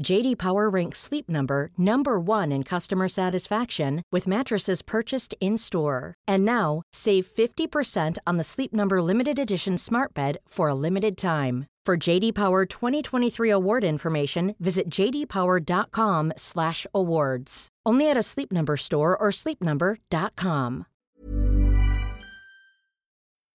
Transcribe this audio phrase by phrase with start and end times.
[0.00, 6.14] JD Power ranks Sleep Number number 1 in customer satisfaction with mattresses purchased in-store.
[6.28, 11.16] And now, save 50% on the Sleep Number limited edition smart bed for a limited
[11.16, 11.66] time.
[11.84, 17.68] For JD Power 2023 award information, visit jdpower.com/awards.
[17.84, 20.86] Only at a Sleep Number store or sleepnumber.com.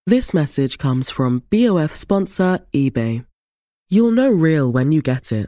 [0.06, 3.26] This message comes from BOF sponsor eBay.
[3.90, 5.48] You'll know real when you get it.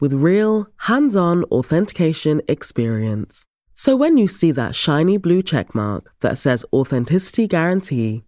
[0.00, 3.46] with real, hands on authentication experience.
[3.74, 8.24] So when you see that shiny blue checkmark that says Authenticity Guarantee,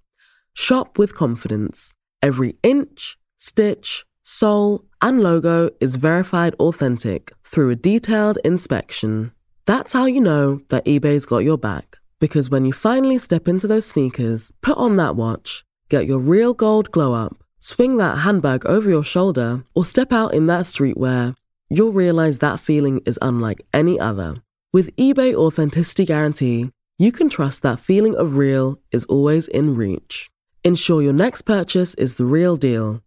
[0.55, 1.93] shop with confidence.
[2.23, 9.33] Every inch, stitch, sole, and logo is verified authentic through a detailed inspection.
[9.67, 11.99] That's how you know that eBay's got your back.
[12.19, 16.55] Because when you finally step into those sneakers, put on that watch, get your real
[16.55, 21.35] gold glow up, swing that handbag over your shoulder, or step out in that streetwear,
[21.73, 24.43] you'll realize that feeling is unlike any other.
[24.73, 30.31] With eBay Authenticity Guarantee, you can trust that feeling of real is always in reach.
[30.65, 33.01] Ensure your next purchase is the real deal.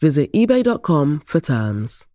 [0.00, 2.06] Visit eBay.com for terms.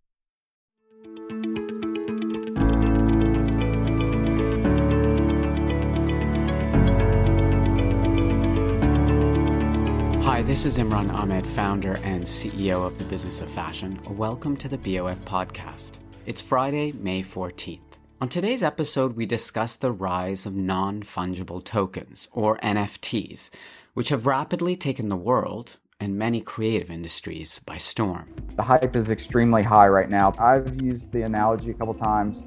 [10.22, 13.98] Hi, this is Imran Ahmed, founder and CEO of the Business of Fashion.
[14.10, 15.98] Welcome to the BOF podcast.
[16.26, 17.80] It's Friday, May 14th.
[18.20, 23.48] On today's episode, we discuss the rise of non fungible tokens, or NFTs,
[23.94, 28.28] which have rapidly taken the world and many creative industries by storm.
[28.56, 30.34] The hype is extremely high right now.
[30.38, 32.44] I've used the analogy a couple times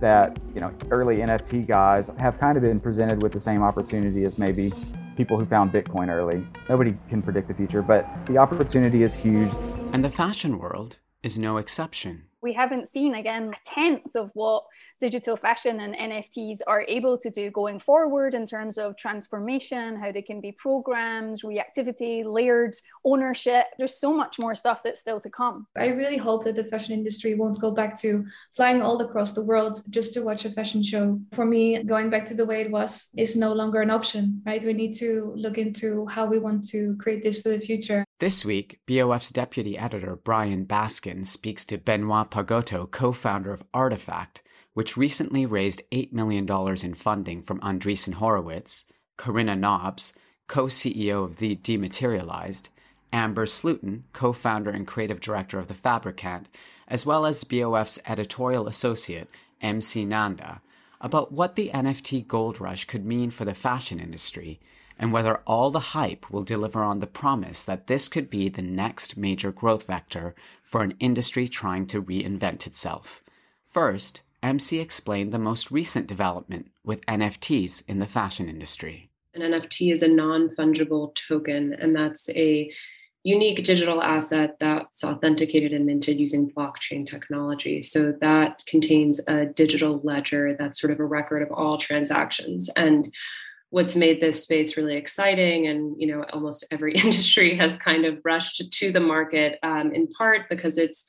[0.00, 4.24] that, you know, early NFT guys have kind of been presented with the same opportunity
[4.24, 4.72] as maybe
[5.16, 6.46] people who found Bitcoin early.
[6.68, 9.52] Nobody can predict the future, but the opportunity is huge.
[9.92, 12.24] And the fashion world is no exception.
[12.42, 14.64] We haven't seen, again, a tenth of what
[15.04, 20.10] digital fashion and NFTs are able to do going forward in terms of transformation, how
[20.10, 23.66] they can be programmed, reactivity, layered ownership.
[23.76, 25.66] There's so much more stuff that's still to come.
[25.76, 28.24] I really hope that the fashion industry won't go back to
[28.56, 31.20] flying all across the world just to watch a fashion show.
[31.32, 34.64] For me, going back to the way it was is no longer an option, right?
[34.64, 38.06] We need to look into how we want to create this for the future.
[38.20, 44.38] This week, BOF's deputy editor Brian Baskin speaks to Benoit Pagotto, co founder of RTFKT
[44.74, 46.46] which recently raised $8 million
[46.84, 48.84] in funding from Andreessen Horowitz,
[49.16, 50.12] Karinna Nobbs,
[50.46, 52.68] co CEO of The Dematerialised,
[53.12, 56.48] Amber Slooten, co founder and creative director of The Fabricant,
[56.88, 59.28] as well as BOF's editorial associate,
[59.62, 60.60] MC Nanda,
[61.00, 64.60] about what the NFT gold rush could mean for the fashion industry
[64.98, 68.62] and whether all the hype will deliver on the promise that this could be the
[68.62, 73.22] next major growth vector for an industry trying to reinvent itself.
[73.70, 79.10] First, MC explained the most recent development with NFTs in the fashion industry.
[79.34, 82.70] An NFT is a non fungible token, and that's a
[83.24, 87.80] unique digital asset that's authenticated and minted using blockchain technology.
[87.80, 92.68] So that contains a digital ledger that's sort of a record of all transactions.
[92.76, 93.12] And
[93.70, 98.20] what's made this space really exciting and you know almost every industry has kind of
[98.24, 101.04] rushed to the market um, in part because it's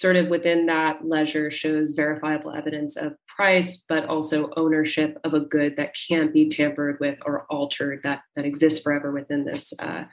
[0.00, 5.40] sort of within that ledger shows verifiable evidence of price, but also ownership of a
[5.40, 10.04] good that can't be tampered with or altered that that exists forever within this uh,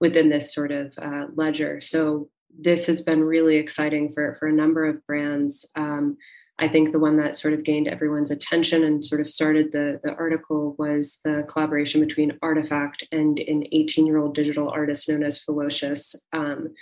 [0.00, 1.80] within this sort of uh, ledger.
[1.80, 5.64] So this has been really exciting for, for a number of brands.
[5.76, 6.18] Um,
[6.58, 9.98] I think the one that sort of gained everyone's attention and sort of started the,
[10.04, 15.22] the article was the collaboration between RTFKT and an 18 year old digital artist known
[15.22, 16.14] as Fewocious.
[16.34, 16.74] Um,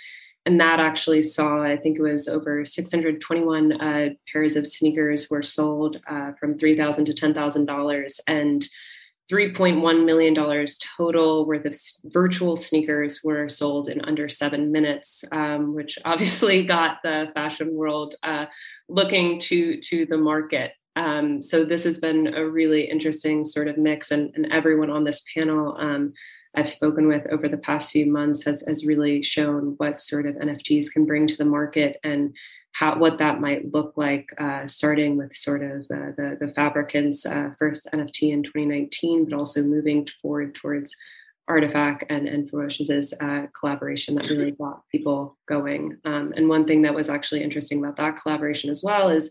[0.45, 5.43] and that actually saw, I think it was over 621 uh, pairs of sneakers were
[5.43, 8.19] sold uh, from 3,000 to $10,000.
[8.27, 8.67] And
[9.31, 10.67] $3.1 million
[10.97, 11.75] total worth of
[12.11, 18.15] virtual sneakers were sold in under seven minutes, um, which obviously got the fashion world
[18.23, 18.47] uh,
[18.89, 20.73] looking to, to the market.
[20.97, 25.05] Um, so this has been a really interesting sort of mix, and, and everyone on
[25.05, 26.13] this panel um,
[26.55, 30.35] I've spoken with over the past few months has, has really shown what sort of
[30.35, 32.35] NFTs can bring to the market and
[32.73, 37.25] how what that might look like, uh, starting with sort of the the, the Fabricant's
[37.25, 40.95] uh, first NFT in 2019, but also moving forward towards
[41.49, 45.97] RTFKT and and Fewocious's uh, collaboration that really got people going.
[46.05, 49.29] Um, and one thing that was actually interesting about that collaboration as well is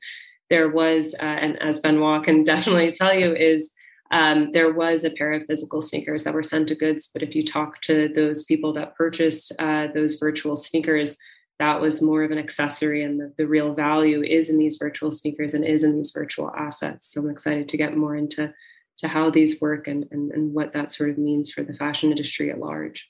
[0.50, 3.72] there was, uh, and as Benoit can definitely tell you, is
[4.10, 7.08] um, there was a pair of physical sneakers that were sent to goods.
[7.12, 11.16] But if you talk to those people that purchased uh, those virtual sneakers,
[11.60, 15.12] that was more of an accessory and the, the real value is in these virtual
[15.12, 17.12] sneakers and is in these virtual assets.
[17.12, 18.52] So i'm excited to get more into
[18.98, 22.10] to how these work and, and, and what that sort of means for the fashion
[22.10, 23.08] industry at large.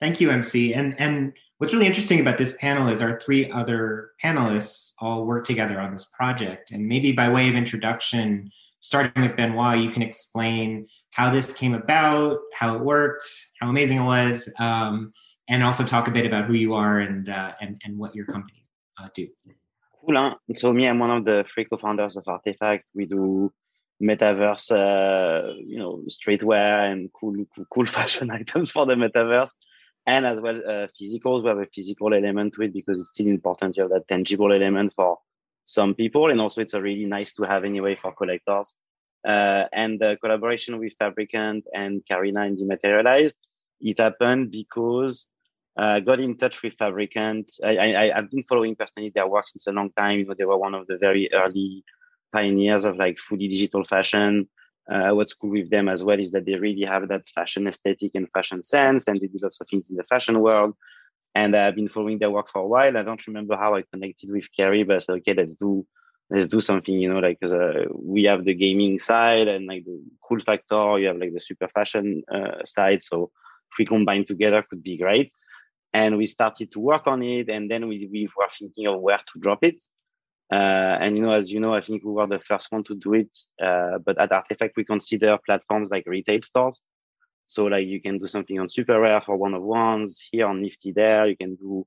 [0.00, 4.12] Thank you mc and and what's really interesting about this panel is our three other
[4.22, 6.70] panelists all work together on this project.
[6.70, 8.50] And maybe by way of introduction
[8.82, 13.24] starting with benoit you can explain how this came about how it worked
[13.60, 15.10] how amazing it was um,
[15.48, 18.26] and also talk a bit about who you are and uh, and, and what your
[18.26, 18.64] company
[18.98, 19.28] uh, do.
[20.00, 20.16] Cool.
[20.16, 20.34] Huh?
[20.54, 22.80] So me, I'm one of the three co-founders of RTFKT.
[22.94, 23.52] We do
[24.02, 29.52] metaverse, uh, you know, streetwear and cool, cool, fashion items for the metaverse,
[30.06, 31.42] and as well uh, physicals.
[31.42, 34.52] We have a physical element to it because it's still important to have that tangible
[34.52, 35.18] element for
[35.64, 38.74] some people, and also it's a really nice to have anyway for collectors.
[39.26, 43.34] Uh, and the collaboration with Fabricant and Karinna and Dematerialised,
[43.80, 45.26] it happened because
[45.76, 47.50] uh, got in touch with Fabricant.
[47.64, 50.18] I, I, I've been following personally their work since a long time.
[50.18, 51.84] You know, they were one of the very early
[52.34, 54.48] pioneers of like fully digital fashion.
[54.90, 58.10] Uh, what's cool with them as well is that they really have that fashion aesthetic
[58.14, 60.74] and fashion sense, and they do lots of things in the fashion world.
[61.34, 62.96] And I've been following their work for a while.
[62.96, 65.86] I don't remember how I connected with Kerry, but I said, okay, let's do
[66.30, 66.94] let's do something.
[66.94, 70.98] You know, like uh, we have the gaming side and like the cool factor.
[70.98, 73.02] You have like the super fashion uh, side.
[73.02, 73.30] So
[73.70, 75.32] if we combine together, could be great
[75.92, 79.18] and we started to work on it and then we, we were thinking of where
[79.18, 79.84] to drop it
[80.52, 82.94] uh, and you know as you know i think we were the first one to
[82.94, 86.80] do it uh, but at RTFKT, we consider platforms like retail stores
[87.52, 90.92] so like you can do something on SuperRare for one of ones here on nifty
[90.92, 91.86] there you can do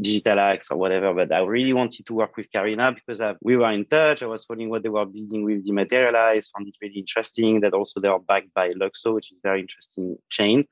[0.00, 3.56] digital X or whatever but i really wanted to work with karinna because I, we
[3.56, 7.00] were in touch i was following what they were building with dematerialize found it really
[7.00, 10.64] interesting that also they are backed by LUKSO which is very interesting chain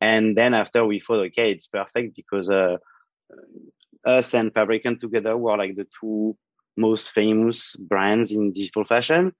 [0.00, 2.76] and then after we thought, okay, it's perfect because uh,
[4.04, 6.36] us and Fabricant together were like the two
[6.76, 9.32] most famous brands in digital fashion.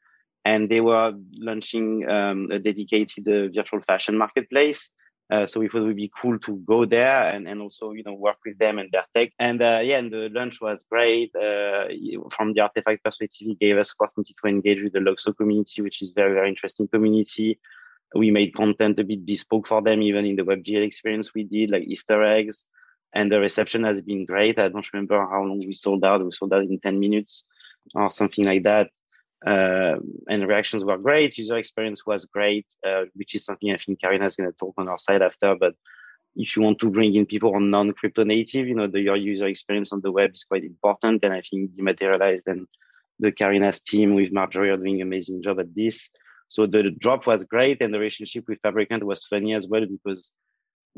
[0.46, 1.12] And they were
[1.48, 4.90] launching um, a dedicated uh, virtual fashion marketplace.
[5.28, 8.04] Uh, so we thought it would be cool to go there and, and also, you
[8.04, 9.32] know, work with them and their tech.
[9.40, 11.34] And uh, yeah, and the launch was great.
[11.34, 11.88] Uh,
[12.30, 16.00] from the RTFKT perspective, it gave us opportunity to engage with the LUKSO community, which
[16.00, 17.58] is very, very interesting community
[18.14, 21.70] we made content a bit bespoke for them, even in the WebGL experience we did,
[21.70, 22.66] like Easter eggs.
[23.12, 24.58] And the reception has been great.
[24.58, 26.24] I don't remember how long we sold out.
[26.24, 27.44] We sold out in 10 minutes
[27.94, 28.90] or something like that.
[29.46, 29.96] Uh,
[30.28, 31.38] and reactions were great.
[31.38, 34.74] User experience was great, uh, which is something I think Karinna is going to talk
[34.76, 35.54] on our side after.
[35.54, 35.74] But
[36.34, 39.46] if you want to bring in people on non-crypto native, you know, the, your user
[39.46, 41.24] experience on the web is quite important.
[41.24, 42.66] And I think Dematerialised and
[43.20, 46.10] the Karinna's team with Marjorie are doing an amazing job at this.
[46.48, 50.30] So the drop was great, and the relationship with Fabricant was funny as well because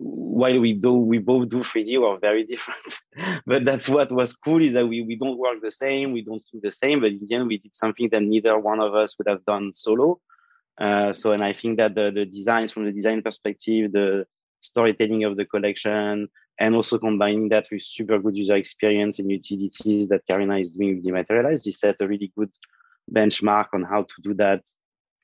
[0.00, 3.00] while we do we both do 3D, we're very different.
[3.47, 6.43] but that's what was cool is that we, we don't work the same, we don't
[6.52, 9.19] do the same, but in the end we did something that neither one of us
[9.19, 10.21] would have done solo.
[10.81, 14.25] Uh, so and I think that the, the designs from the design perspective, the
[14.61, 16.28] storytelling of the collection,
[16.61, 20.97] and also combining that with super good user experience and utilities that Karinna is doing
[20.97, 22.50] with Dematerialize, this set a really good
[23.12, 24.62] benchmark on how to do that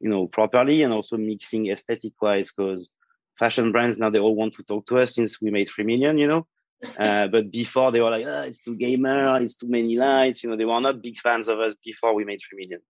[0.00, 2.90] you know properly and also mixing aesthetic wise because
[3.38, 6.18] fashion brands now they all want to talk to us since we made 3 million
[6.18, 6.46] you know
[6.98, 10.50] uh, but before they were like oh, it's too gamer it's too many lights you
[10.50, 12.80] know they were not big fans of us before we made 3 million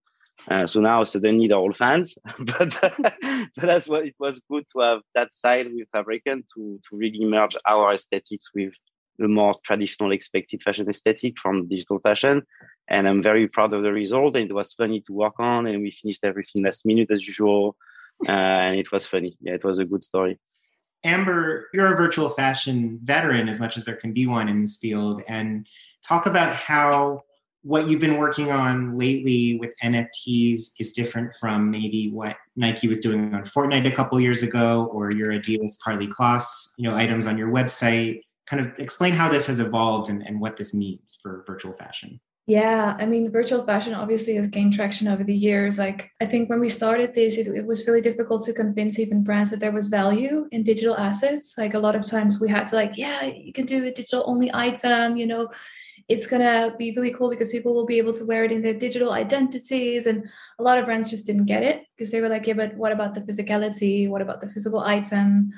[0.48, 4.80] uh, so now suddenly they're all fans but but that's what it was good to
[4.80, 8.72] have that side with fabricant to to really merge our aesthetics with
[9.18, 12.42] the more traditional expected fashion aesthetic from digital fashion.
[12.88, 14.36] And I'm very proud of the result.
[14.36, 15.66] And it was funny to work on.
[15.66, 17.76] And we finished everything last minute as usual.
[18.26, 19.37] Uh, and it was funny.
[19.40, 20.38] Yeah, it was a good story.
[21.04, 24.76] Amber, you're a virtual fashion veteran as much as there can be one in this
[24.76, 25.21] field.
[25.28, 25.66] And
[26.02, 27.23] talk about how
[27.62, 33.00] what you've been working on lately with NFTs is different from maybe what Nike was
[33.00, 36.44] doing on Fortnite a couple years ago, or your Adidas Karlie Kloss,
[36.76, 38.21] you know, items on your website.
[38.47, 42.21] Kind of explain how this has evolved and, and what this means for virtual fashion.
[42.46, 45.78] Yeah, I mean, virtual fashion obviously has gained traction over the years.
[45.78, 49.24] Like, I think when we started this, it, it, was really difficult to convince even
[49.24, 51.54] brands that there was value in digital assets.
[51.56, 54.24] Like, a lot of times we had to, like, yeah, you can do a digital
[54.26, 55.48] only item, you know,
[56.08, 58.60] it's going to be really cool because people will be able to wear it in
[58.60, 60.06] their digital identities.
[60.06, 62.76] And a lot of brands just didn't get it because they were like, yeah, but
[62.76, 64.06] what about the physicality?
[64.06, 65.50] What about the physical item?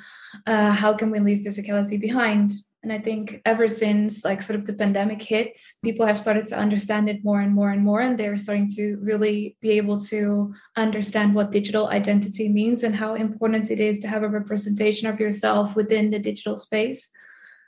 [0.46, 2.52] Uh, how can we leave physicality behind?
[2.82, 6.58] And I think ever since like sort of the pandemic hit, people have started to
[6.58, 8.00] understand it more and more and more.
[8.00, 13.14] And they're starting to really be able to understand what digital identity means and how
[13.14, 17.10] important it is to have a representation of yourself within the digital space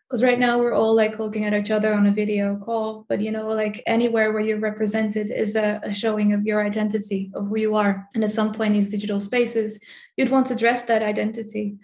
[0.09, 3.21] because right now we're all like looking at each other on a video call but
[3.21, 7.47] you know like anywhere where you're represented is a, a, showing of your identity of
[7.49, 9.81] who you are and at some point in these digital spaces
[10.17, 11.77] you'd want to dress that identity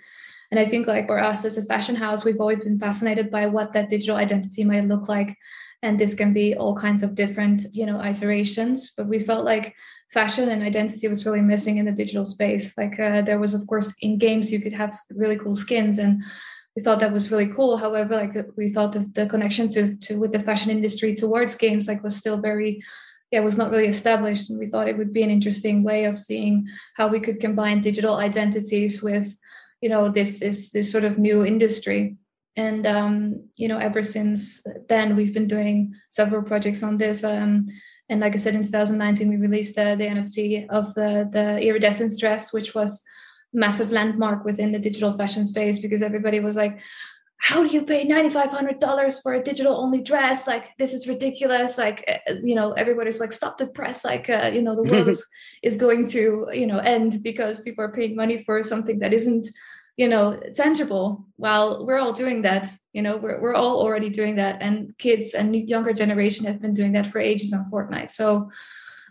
[0.55, 3.45] and i think like for us as a fashion house we've always been fascinated by
[3.47, 5.37] what that digital identity might look like
[5.83, 9.75] and this can be all kinds of different you know iterations but we felt like
[10.13, 13.67] fashion and identity was really missing in the digital space like uh, there was of
[13.67, 16.23] course in games you could have really cool skins and
[16.77, 17.77] we thought that was really cool.
[17.77, 21.87] However, like we thought the, the connection to, to with the fashion industry towards games
[21.87, 22.83] like was still very
[23.31, 24.51] yeah was not really established.
[24.51, 27.81] And we thought it would be an interesting way of seeing how we could combine
[27.81, 29.37] digital identities with
[29.85, 32.17] you know this this this sort of new industry.
[32.57, 37.23] And um, you know, ever since then, we've been doing several projects on this.
[37.23, 37.67] Um,
[38.09, 42.19] and like I said, in 2019, we released the, the NFT of the the iridescence
[42.19, 43.03] dress, which was
[43.53, 46.81] massive landmark within the digital fashion space because everybody was like
[47.45, 52.03] how do you pay $9500 for a digital only dress like this is ridiculous like
[52.09, 55.09] eh, eh, you know everybody's like stop the press like uh, you know the world
[55.15, 55.25] is,
[55.63, 59.47] is going to you know end because people are paying money for something that isn't
[59.97, 64.37] you know tangible while we're all doing that you know we're, we're all already doing
[64.37, 64.63] that.
[64.63, 68.11] And kids and younger generation have been doing that for ages on fortnite.
[68.11, 68.51] So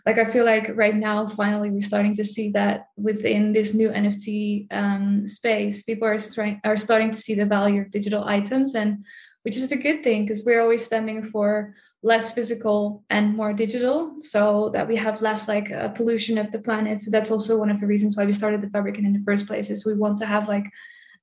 [0.06, 3.88] like I feel like right now, finally, we're starting to see that within this new
[3.88, 8.74] NFT um, space, people are, trying, are starting to see the value of digital items,
[8.74, 9.04] and
[9.44, 14.16] which is a good thing because we're always standing for less physical and more digital,
[14.18, 17.00] so that we have less like uh, pollution of the planet.
[17.00, 19.46] So that's also one of the reasons why we started the Fabricant in the first
[19.46, 19.70] place.
[19.70, 20.66] Is we want to have like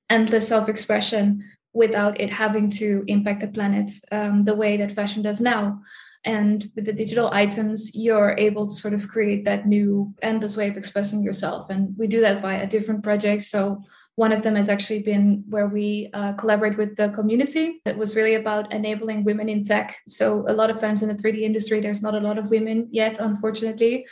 [0.08, 1.24] endless self-expression
[1.72, 5.80] without it having to impact the planet um, the way that fashion does now.
[6.24, 10.68] And with the digital items, you're able to sort of create that new endless way
[10.68, 11.70] of expressing yourself.
[11.70, 13.48] And we do that via different projects.
[13.48, 13.82] So
[14.22, 17.80] one of them has actually been where we uh, collaborate with the community.
[17.84, 19.96] That was really about enabling women in tech.
[20.06, 22.86] So a lot of times in the 3D industry, there's not a lot of women
[22.92, 24.06] yet, unfortunately.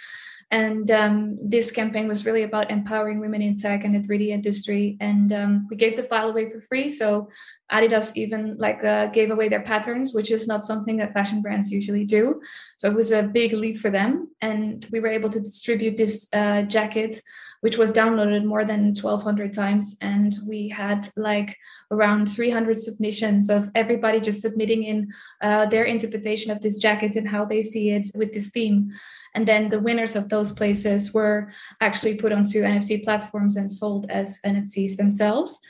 [0.51, 4.97] And um, this campaign was really about empowering women in tech and the 3D industry.
[4.99, 6.89] And um, we gave the file away for free.
[6.89, 7.29] So
[7.71, 11.71] Adidas even like uh, gave away their patterns, which is not something that fashion brands
[11.71, 12.41] usually do.
[12.79, 14.13] So it was a big leap for them.
[14.41, 17.23] And we were able to distribute this uh, jacket
[17.61, 19.97] which was downloaded more than 1200 times.
[20.01, 21.57] And we had like
[21.91, 27.29] around 300 submissions of everybody just submitting in uh, their interpretation of this jacket and
[27.29, 28.93] how they see it with this theme.
[29.35, 34.11] And then the winners of those places were actually put onto nft platforms and sold
[34.11, 35.61] as nfts themselves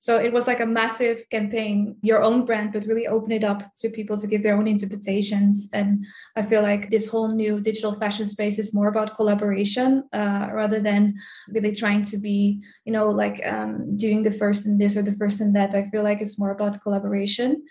[0.00, 3.62] so it was like a massive campaign, your own brand, but really open it up
[3.76, 5.68] to people to give their own interpretations.
[5.74, 10.48] And I feel like this whole new digital fashion space is more about collaboration uh,
[10.54, 11.16] rather than
[11.50, 15.12] really trying to be, you know, like um, doing the first in this or the
[15.12, 15.74] first in that.
[15.74, 17.62] I feel like it's more about collaboration.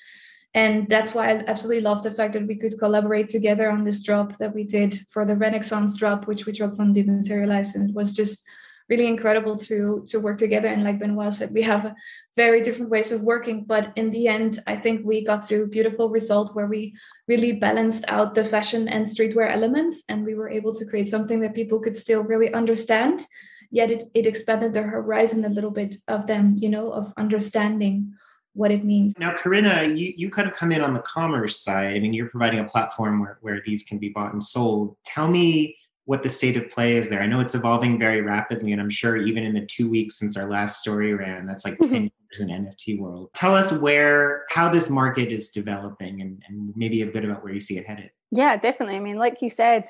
[0.54, 4.04] And that's why I absolutely love the fact that we could collaborate together on this
[4.04, 7.74] drop that we did for the Renaissance drop, which we dropped on Dematerialize.
[7.74, 8.44] And it was just
[8.90, 10.68] really incredible to to work together.
[10.68, 11.94] And like benoit said we have
[12.36, 15.68] very different ways of working but in the end i think we got to a
[15.68, 16.96] beautiful result where we
[17.28, 21.42] really balanced out the fashion and streetwear elements and we were able to create something
[21.42, 23.26] that people could still really understand
[23.72, 28.14] yet it, it expanded the horizon a little bit of them you know of understanding
[28.54, 29.14] what it means.
[29.18, 32.30] Now karinna you, you kind of come in on the commerce side i mean you're
[32.30, 34.96] providing a platform where, where these can be bought and sold.
[35.06, 35.78] Tell me
[36.10, 37.22] what the state of play is there.
[37.22, 40.36] I know it's evolving very rapidly, and I'm sure even in the two weeks since
[40.38, 41.94] our last story ran, that's like mm-hmm.
[41.94, 43.30] 10 years in NFT world.
[43.36, 47.54] Tell us where, how this market is developing and, and maybe a bit about where
[47.54, 48.10] you see it headed.
[48.32, 48.96] Yeah, definitely.
[48.96, 49.86] I mean, like you said,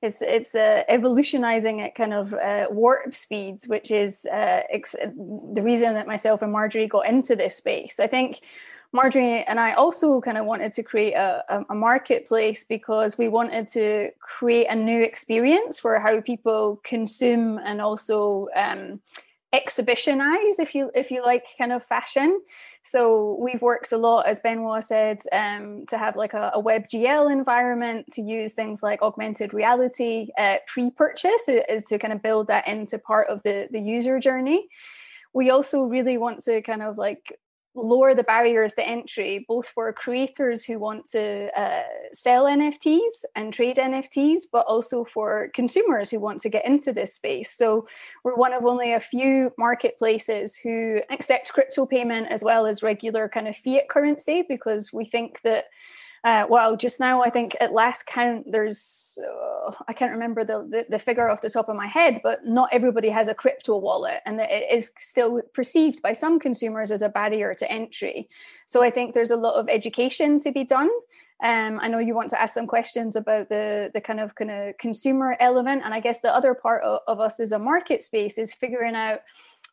[0.00, 5.62] it's it's uh, evolutionizing at kind of uh, warp speeds, which is uh, ex- the
[5.62, 7.98] reason that myself and Marjorie got into this space.
[7.98, 8.42] I think
[8.94, 13.66] Marjorie and I also kind of wanted to create a, a, marketplace because we wanted
[13.70, 19.00] to create a new experience for how people consume and also um,
[19.52, 22.40] exhibitionize, if you if you like, kind of fashion.
[22.84, 27.32] So we've worked a lot, as Benoit said, um, to have like a, a WebGL
[27.32, 32.68] environment to use things like augmented reality uh, pre-purchase uh, to kind of build that
[32.68, 34.68] into part of the the user journey
[35.34, 37.36] we also really want to kind of like
[37.74, 43.52] lower the barriers to entry, both for creators who want to uh, sell NFTs and
[43.52, 47.50] trade NFTs, but also for consumers who want to get into this space.
[47.52, 47.86] So
[48.22, 53.28] we're one of only a few marketplaces who accept crypto payment as well as regular
[53.28, 55.66] kind of fiat currency because we think that
[56.24, 60.66] uh, well, just now, I think at last count, there's, uh, I can't remember the,
[60.70, 63.76] the, the, figure off the top of my head, but not everybody has a crypto
[63.76, 64.22] wallet.
[64.24, 68.30] And it is still perceived by some consumers as a barrier to entry.
[68.66, 70.88] So I think there's a lot of education to be done.
[71.42, 74.50] Um, I know you want to ask some questions about the, the kind of kind
[74.50, 75.82] of consumer element.
[75.84, 78.94] And I guess the other part of, of us as a market space is figuring
[78.94, 79.20] out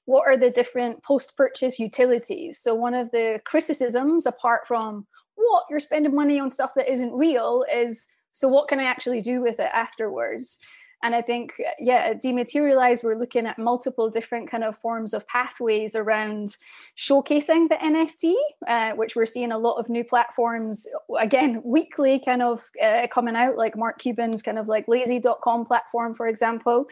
[0.03, 2.59] what are the different post purchase utilities.
[2.59, 7.13] So one of the criticisms, apart from what you're spending money on stuff that isn't
[7.13, 10.59] real is so what can i actually do with it afterwards?
[11.03, 15.95] And i think yeah dematerialize we're looking at multiple different kind of forms of pathways
[15.95, 16.55] around
[16.95, 18.33] showcasing the nft
[18.67, 20.87] uh, which we're seeing a lot of new platforms
[21.19, 26.13] again weekly kind of uh, coming out like mark cuban's kind of like lazy.com platform
[26.13, 26.87] for example.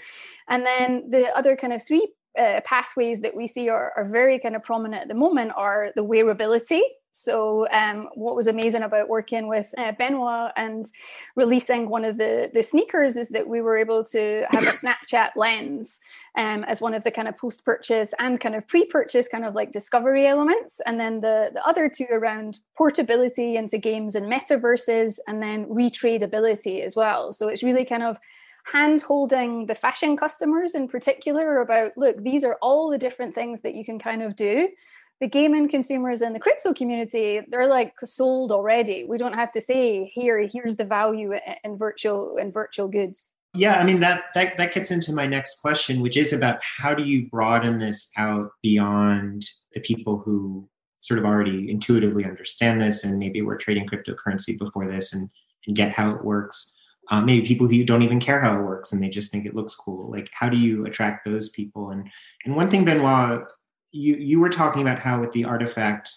[0.48, 4.40] And then the other kind of three uh, pathways that we see are, are very
[4.40, 6.82] kind of prominent at the moment are the wearability
[7.20, 10.86] so, um, what was amazing about working with uh, Benoit and
[11.36, 15.32] releasing one of the the sneakers is that we were able to have a Snapchat
[15.36, 16.00] lens
[16.38, 19.44] um, as one of the kind of post purchase and kind of pre purchase kind
[19.44, 24.26] of like discovery elements, and then the the other two around portability into games and
[24.26, 27.34] metaverses, and then retradability as well.
[27.34, 28.18] So it's really kind of
[28.64, 33.62] hand holding the fashion customers in particular about look these are all the different things
[33.62, 34.68] that you can kind of do
[35.20, 39.06] the gaming consumers in the crypto community they're like sold already.
[39.08, 43.32] We don't have to say here here's the value in virtual in virtual goods.
[43.56, 46.94] Yeah i mean that, that that gets into my next question which is about how
[46.94, 50.70] do you broaden this out beyond the people who
[51.02, 55.30] sort of already intuitively understand this and maybe were trading cryptocurrency before this and,
[55.66, 56.76] and get how it works?
[57.12, 59.56] Um, maybe people who don't even care how it works and they just think it
[59.56, 60.12] looks cool.
[60.12, 61.90] Like how do you attract those people?
[61.90, 62.08] And
[62.46, 63.46] and one thing benoit
[63.92, 66.08] you you were talking about how with the RTFKT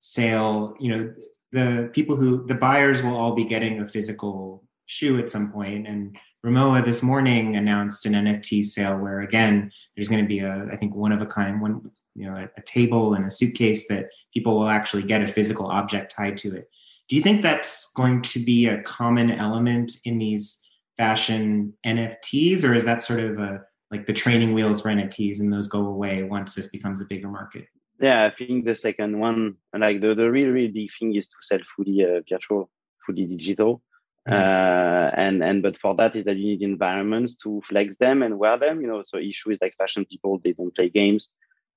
[0.00, 1.14] sale, you know,
[1.52, 5.86] the people who the buyers will all be getting a physical shoe at some point
[5.86, 10.68] and Rimowa this morning announced an NFT sale where again there's going to be a
[10.70, 13.88] I think one of a kind one you know a, a, table and a suitcase
[13.88, 16.70] that people will actually get a physical object tied to it.
[17.08, 20.62] Do you think that's going to be a common element in these
[20.96, 25.52] fashion NFTs or is that sort of a like the training wheels for NFTs and
[25.52, 27.66] those go away once this becomes a bigger market?
[28.00, 31.36] Yeah, I think the second one, like the, the really, really big thing is to
[31.42, 32.70] sell fully uh, virtual,
[33.06, 33.82] fully digital.
[34.28, 34.34] Mm-hmm.
[34.34, 38.38] Uh, and and but for that is that you need environments to flex them and
[38.38, 38.80] wear them.
[38.80, 41.28] You know, so issue is like fashion people they don't play games,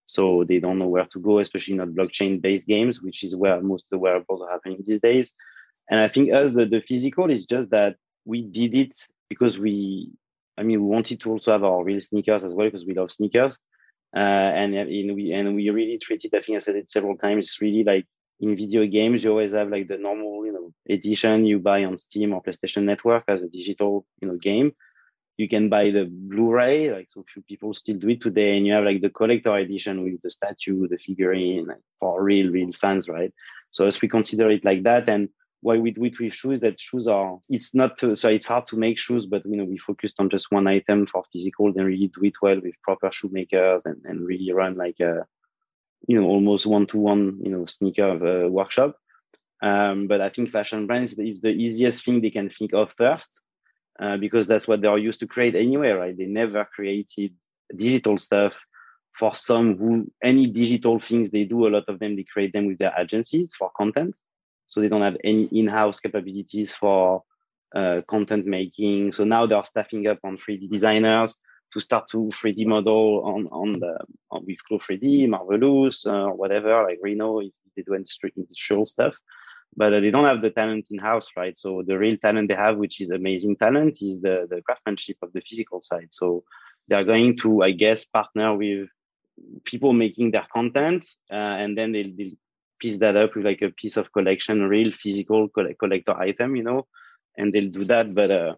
[0.08, 3.62] so they don't know where to go, especially not blockchain based games, which is where
[3.62, 5.34] most of the wearables are happening these days.
[5.92, 8.94] And I think us the, the physical is just that we did it
[9.30, 10.12] because we
[10.60, 13.12] I mean, we wanted to also have our real sneakers as well because we love
[13.12, 13.58] sneakers.
[14.16, 16.34] Uh, and, and we and we really treated.
[16.34, 17.46] I think I said it several times.
[17.46, 18.06] It's really like
[18.40, 21.98] in video games, you always have like the normal, you know, edition you buy on
[21.98, 24.72] Steam or PlayStation Network as a digital, you know, game.
[25.38, 28.74] You can buy the Blu-ray, like so few people still do it today, and you
[28.74, 33.08] have like the collector edition with the statue, the figurine, like, for real, real fans,
[33.08, 33.34] right?
[33.72, 35.30] So as we consider it like that, and
[35.62, 38.66] why we do it with shoes that shoes are it's not to, so it's hard
[38.68, 41.86] to make shoes but you know we focused on just one item for physical then
[41.86, 45.26] really do it well with proper shoemakers and, and really run like a
[46.08, 48.96] you know almost one-to-one you know sneaker uh, workshop.
[49.62, 53.42] Um, but i think fashion brands is the easiest thing they can think of first
[54.00, 56.18] uh, because that's what they are used to create anyway right?
[56.18, 57.34] They never created
[57.76, 58.54] digital stuff
[59.18, 62.68] for some who any digital things they do a lot of them they create them
[62.68, 64.16] with their agencies for content
[64.70, 67.24] so they don't have any in-house capabilities for
[67.76, 69.12] uh, content making.
[69.12, 71.36] So now they're staffing up on 3D designers
[71.74, 73.98] to start to 3D model on on the
[74.32, 78.86] on, with CLO 3D, Marvelous, uh, or whatever, like Rhino if they do industri- industrial
[78.86, 79.16] stuff.
[79.76, 81.56] But uh, they don't have the talent in house, right?
[81.58, 85.32] So the real talent they have, which is amazing talent, is the the craftsmanship of
[85.34, 86.10] the physical side.
[86.12, 86.44] So
[86.88, 88.90] they are going to, I guess, partner with
[89.64, 92.36] people making their content, uh, and then they'll, they'll,
[92.80, 96.88] piece that up with like a piece of collection, real physical collector item, you know,
[97.38, 98.14] and they'll do that.
[98.14, 98.56] But uh,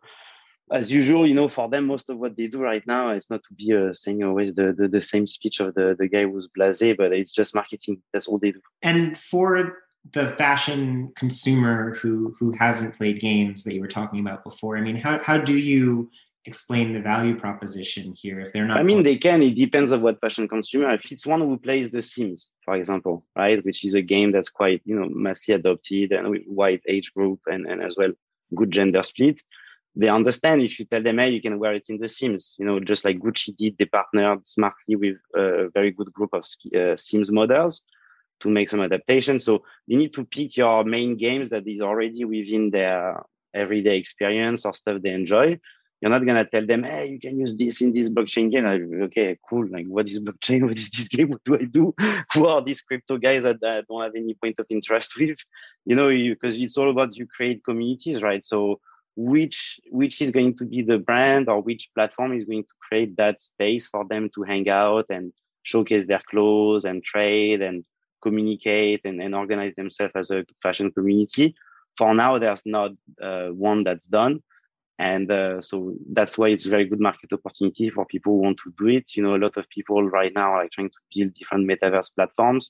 [0.72, 3.42] as usual, you know, for them, most of what they do right now is not
[3.44, 6.48] to be uh, saying always the, the, the same speech of the, the guy who's
[6.58, 8.02] blasé, but it's just marketing.
[8.14, 8.62] That's all they do.
[8.82, 9.80] And for
[10.14, 14.82] the fashion consumer who who hasn't played games that you were talking about before, I
[14.82, 16.10] mean, how, how do you
[16.46, 19.44] explain the value proposition here if they're not i mean they can.
[19.44, 20.94] It depends on what fashion consumer.
[20.94, 24.50] If it's one who plays the sims for example right which is a game that's
[24.50, 28.12] quite you know massively adopted and with wide age group and, and as well
[28.56, 29.40] good gender split
[29.96, 32.66] they understand if you tell them hey you can wear it in the sims you
[32.66, 33.76] know just like gucci did.
[33.78, 37.82] They partnered smartly with a very good group of uh, sims models
[38.40, 42.26] to make some adaptations so you need to pick your main games that is already
[42.26, 43.24] within their
[43.54, 45.60] everyday experience or stuff they enjoy
[46.02, 48.66] you're not gonna tell them, hey, you can use this in this blockchain game.
[48.66, 49.68] Like, okay, cool.
[49.70, 50.64] Like, what is blockchain?
[50.68, 51.30] What is this game?
[51.30, 51.94] What do I do?
[52.34, 55.38] Who are these crypto guys that I don't have any point of interest with?
[55.86, 58.44] You know, because it's all about you create communities, right?
[58.44, 58.80] So
[59.16, 63.16] which which is going to be the brand or which platform is going to create
[63.18, 65.32] that space for them to hang out and
[65.64, 67.86] showcase their clothes and trade and
[68.24, 71.54] communicate and, and organize themselves as a fashion community.
[71.98, 74.42] For now, there's not uh, one that's done
[75.02, 78.60] and uh, so that's why it's a very good market opportunity for people who want
[78.64, 79.16] to do it.
[79.16, 82.14] You know, a lot of people right now are like trying to build different metaverse
[82.14, 82.70] platforms.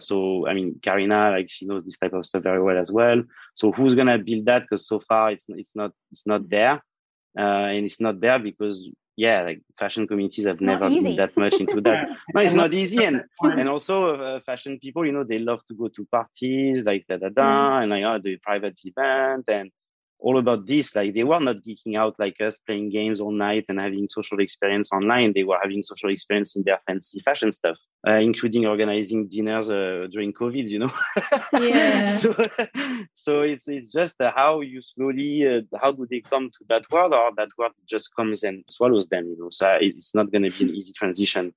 [0.00, 3.22] So, I mean, Karinna, like she knows this type of stuff very well as well.
[3.54, 4.62] So who's going to build that?
[4.62, 6.82] Because so far it's, it's not, it's not there.
[7.38, 11.36] Uh, and it's not there because yeah, like fashion communities have it's never been that
[11.36, 12.08] much into that.
[12.34, 15.74] no, it's not easy, and and also uh, fashion people, you know, they love to
[15.74, 17.82] go to parties like da da da, mm.
[17.82, 19.70] and like oh, the private event, and
[20.20, 20.94] all about this.
[20.94, 24.40] Like they were not geeking out like us, playing games all night and having social
[24.40, 25.32] experience online.
[25.32, 27.76] They were having social experience in their fancy fashion stuff,
[28.06, 30.68] uh, including organizing dinners uh, during COVID.
[30.68, 30.92] You know.
[31.52, 32.16] Yeah.
[32.16, 32.36] so,
[33.14, 36.90] so it's it's just uh, how you slowly uh, how do they come to that
[36.90, 39.26] world, or that world just comes and swallows them.
[39.26, 39.48] You know.
[39.50, 41.54] So it's not going to be an easy transition.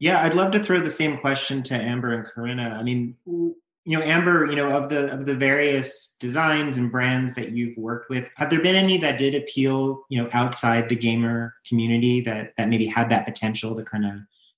[0.00, 2.76] Yeah, I'd love to throw the same question to Amber and Karinna.
[2.76, 3.16] I mean,
[3.84, 7.76] you know amber you know of the of the various designs and brands that you've
[7.76, 12.20] worked with have there been any that did appeal you know outside the gamer community
[12.20, 14.12] that that maybe had that potential to kind of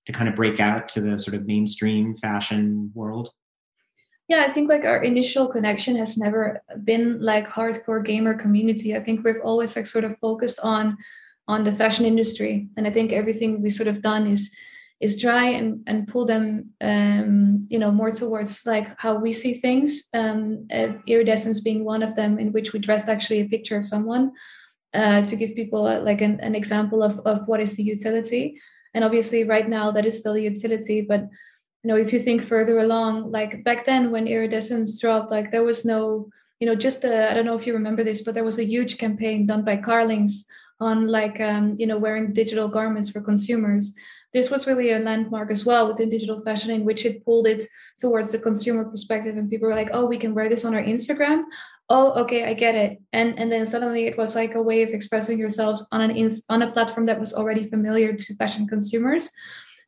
[0.06, 3.30] to kind of break out to the sort of mainstream fashion world?
[4.28, 8.96] Yeah i think like our initial connection has never been like hardcore gamer community.
[8.96, 10.96] I think we've always like sort of focused on
[11.48, 12.68] on the fashion industry.
[12.76, 14.54] And i think everything we sort of done is
[15.00, 19.54] is try and, and pull them um, you know more towards like how we see
[19.54, 23.76] things um, uh, iridescence being one of them in which we dressed actually a picture
[23.76, 24.32] of someone
[24.94, 28.58] uh, to give people uh, like an, an example of, of what is the utility.
[28.94, 31.20] And obviously right now that is still the utility but
[31.82, 35.64] you know if you think further along like back then when iridescence dropped like there
[35.64, 38.58] was no you know just I don't know if you remember this but there was
[38.58, 40.46] a huge campaign done by carlings
[40.80, 43.94] on like um, you know wearing digital garments for consumers.
[44.32, 47.64] This was really a landmark as well within digital fashion in which it pulled it
[47.98, 50.82] towards the consumer perspective and people were like oh we can wear this on our
[50.82, 51.44] instagram?
[51.88, 52.98] Oh okay i get it.
[53.12, 56.62] And and then suddenly it was like a way of expressing yourselves on an on
[56.62, 59.30] a platform that was already familiar to fashion consumers.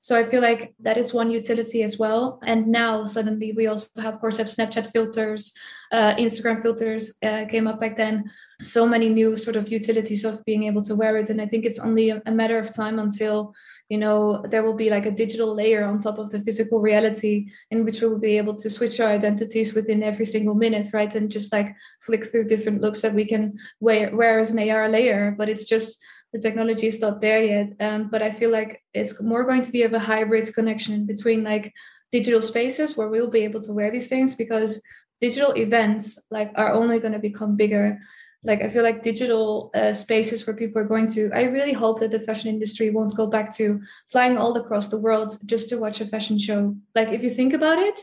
[0.01, 2.39] So I feel like that is one utility as well.
[2.45, 5.53] And now suddenly we also have, of course, have Snapchat filters,
[5.93, 8.31] uh, Instagram filters uh, came up back then.
[8.61, 11.31] So many new sort of utilities of being able to wear it.
[11.31, 13.55] And I think it's only a, matter of time until
[13.89, 17.51] you know there will be like a digital layer on top of the physical reality
[17.71, 21.15] in which we will be able to switch our identities within every single minute right
[21.15, 24.89] and just like flick through different looks that we can wear, wear as an ar
[24.89, 25.99] layer but it's just
[26.33, 29.73] the technology is not there yet um, but i feel like it's more going to
[29.73, 31.73] be of a hybrid connection between like
[32.13, 34.81] digital spaces where we'll be able to wear these things because
[35.21, 38.01] digital events like are only going to become bigger.
[38.45, 41.99] Like i feel like digital uh, spaces where people are going to i really hope
[41.99, 43.81] that the fashion industry won't go back to
[44.13, 46.77] flying all across the world just to watch a fashion show.
[46.95, 48.01] Like if you think about it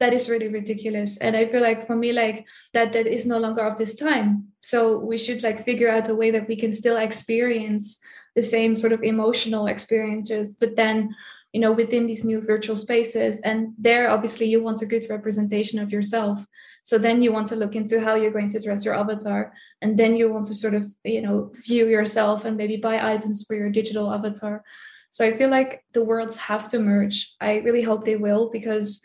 [0.00, 1.16] that is really ridiculous.
[1.18, 4.48] And i feel like for me like that that is no longer of this time.
[4.60, 8.00] So we should like figure out a way that we can still experience
[8.34, 11.14] the same sort of emotional experiences but then
[11.58, 13.40] you know within these new virtual spaces.
[13.40, 16.46] And there obviously you want a good representation of yourself.
[16.84, 19.52] So then you want to look into how you're going to dress your avatar.
[19.82, 23.42] And then you want to sort of you know view yourself and maybe buy items
[23.44, 24.62] for your digital avatar.
[25.10, 27.16] So i feel like the worlds have to merge.
[27.40, 29.00] I really hope they will because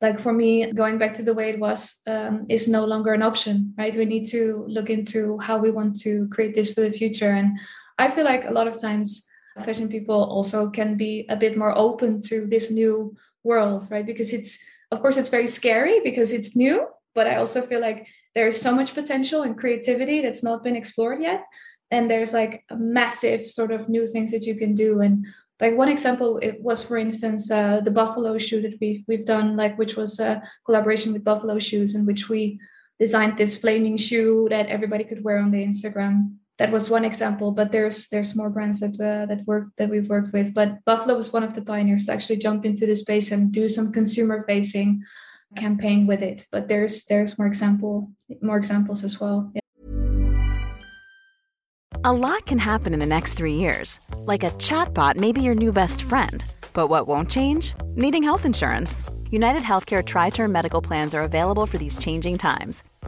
[0.00, 3.22] like for me going back to the way it was um, is no longer an
[3.30, 3.94] option right?
[3.94, 7.32] We need to look into how we want to create this for the future.
[7.40, 7.60] And
[7.98, 9.08] i feel like a lot of times
[9.60, 14.06] fashion people also can be a bit more open to this new world, right?
[14.06, 14.58] Because it's,
[14.90, 18.74] of course, it's very scary because it's new, but I also feel like there's so
[18.74, 21.44] much potential and creativity that's not been explored yet.
[21.90, 25.00] And there's like a massive sort of new things that you can do.
[25.00, 25.26] And
[25.60, 29.56] like one example, it was, for instance, uh, the Buffalo shoe that we've we've done,
[29.56, 32.58] like which was a collaboration with Buffalo Shoes, in which we
[32.98, 37.52] designed this flaming shoe that everybody could wear on the Instagram that was one example
[37.52, 40.54] but there's there's more brands that uh, that work that we've worked with.
[40.54, 43.68] But buffalo was one of the pioneers to actually jump into the space and do
[43.68, 45.02] some consumer facing
[45.56, 46.46] campaign with it.
[46.50, 48.10] But there's there's more example
[48.40, 49.50] more examples as well.
[49.54, 49.60] Yeah.
[52.04, 54.00] a lot can happen in the next three years.
[54.16, 56.44] Like a chatbot may be your new best friend.
[56.72, 57.74] But what won't change?
[57.94, 59.04] Needing health insurance.
[59.30, 62.82] United healthcare tri-term medical plans are available for these changing times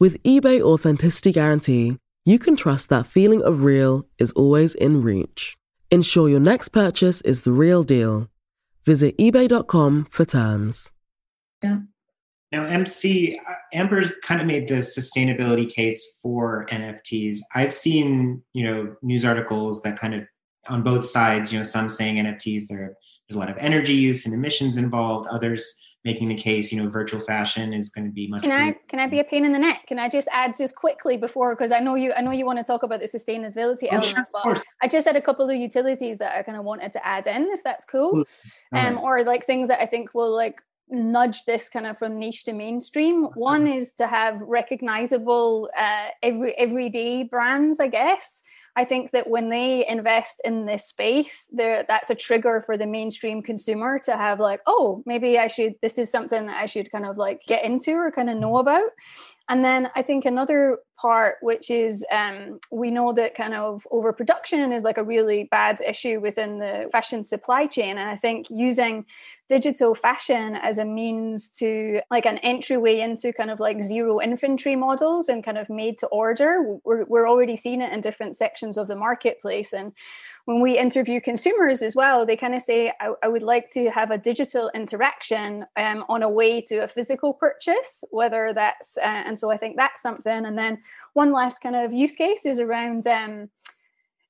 [0.00, 5.56] With eBay Authenticity Guarantee, you can trust that feeling of real is always in reach.
[5.90, 8.28] Ensure your next purchase is the real deal.
[8.86, 10.92] Visit eBay.com for terms.
[11.64, 11.78] Yeah.
[12.52, 17.38] Now, MC, uh, Amber kind of made the sustainability case for NFTs.
[17.56, 20.22] I've seen, you know, news articles that kind of
[20.68, 22.94] on both sides, you know, some saying NFTs, there,
[23.28, 26.88] there's a lot of energy use and emissions involved, others making the case, you know,
[26.88, 28.42] virtual fashion is going to be much.
[28.42, 29.86] Can I can I be a pain in the neck?
[29.86, 32.58] Can I just add just quickly before because I know you I know you want
[32.58, 35.56] to talk about the sustainability oh, element, sure, but I just had a couple of
[35.56, 38.24] utilities that I kind of wanted to add in, if that's cool, cool.
[38.72, 39.02] um, right.
[39.02, 42.52] or like things that I think will like nudge this kind of from niche to
[42.52, 43.24] mainstream.
[43.34, 48.42] One is to have recognizable uh, every everyday brands, I guess.
[48.78, 52.86] I think that when they invest in this space, there that's a trigger for the
[52.86, 55.74] mainstream consumer to have like, oh, maybe I should.
[55.82, 58.58] This is something that I should kind of like get into or kind of know
[58.58, 58.90] about.
[59.48, 64.72] And then I think another part, which is um, we know that kind of overproduction
[64.72, 67.96] is like a really bad issue within the fashion supply chain.
[67.96, 69.06] And I think using
[69.48, 74.76] digital fashion as a means to like an entryway into kind of like zero inventory
[74.76, 78.67] models and kind of made to order, we're, we're already seeing it in different sections
[78.76, 79.72] of the marketplace.
[79.72, 79.92] And
[80.44, 83.90] when we interview consumers as well, they kind of say, I, I, would like to
[83.90, 89.22] have a digital interaction um, on a way to a physical purchase, whether that's, uh,
[89.26, 90.46] and so I think that's something.
[90.46, 90.78] And then
[91.12, 93.50] one last kind of use case is around um,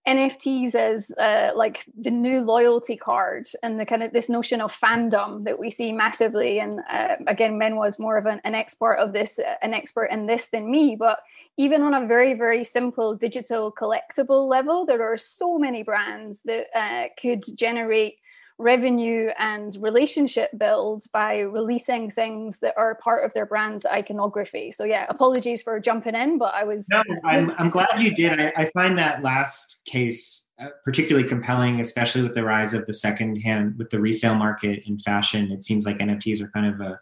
[0.09, 4.73] NFTs as uh, like the new loyalty card and the kind of this notion of
[4.73, 6.61] fandom that we see massively.
[6.61, 10.07] And uh, again, Men was more of an, an expert of this, uh, an expert
[10.07, 10.97] in this than me.
[10.97, 11.19] But
[11.59, 16.69] even on a very, very simple digital collectible level, there are so many brands that
[16.75, 18.17] uh, could generate
[18.59, 24.73] revenue and relationship build by releasing things that are part of their brand's iconography.
[24.73, 28.39] So yeah, apologies for jumping in, but I was No, I'm I'm glad you did.
[28.39, 32.93] I, I find that last case uh, particularly compelling, especially with the rise of the
[32.93, 35.53] second hand with the resale market in fashion.
[35.53, 36.99] It seems like NFTs are kind of a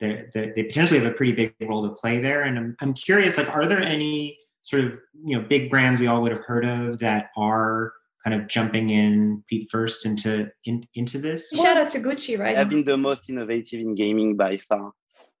[0.00, 2.42] they they potentially have a pretty big role to play there.
[2.42, 4.92] And I'm I'm curious, like, are there any sort of
[5.24, 8.90] you know big brands we all would have heard of that are kind of jumping
[8.90, 11.50] in feet first into in, into this.
[11.50, 12.56] Shout out to Gucci, right?
[12.56, 14.92] They've been the most innovative in gaming by far.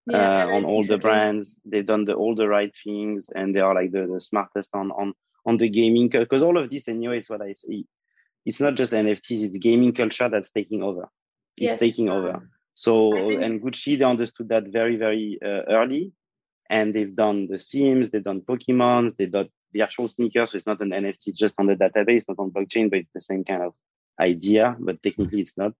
[0.06, 3.60] Yeah, uh, on all the brands, they've done the, all the right things, and they
[3.60, 5.12] are like the, the smartest on on
[5.46, 6.08] on the gaming.
[6.08, 7.86] Because all of this, anyway, it's what I see.
[8.46, 11.08] It's not just NFTs; it's gaming culture that's taking over.
[11.56, 11.78] It's yes.
[11.78, 12.48] taking over.
[12.74, 16.12] So, and Gucci, they understood that very, very uh, early,
[16.70, 20.46] and they've done the Sims, they've done Pokemon, they've done the actual sneaker.
[20.46, 23.20] So it's not an NFT just on the database, not on blockchain, but it's the
[23.20, 23.74] same kind of
[24.20, 25.72] idea, but technically it's not.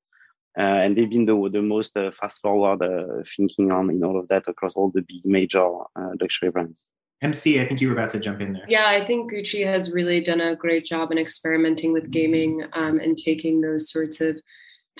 [0.58, 4.18] Uh, and they've been the, the most uh, fast forward uh, thinking on in all
[4.18, 6.80] of that across all the big major uh, luxury brands.
[7.22, 8.64] MC, I think you were about to jump in there.
[8.66, 12.98] Yeah, I think Gucci has really done a great job in experimenting with gaming um,
[12.98, 14.40] and taking those sorts of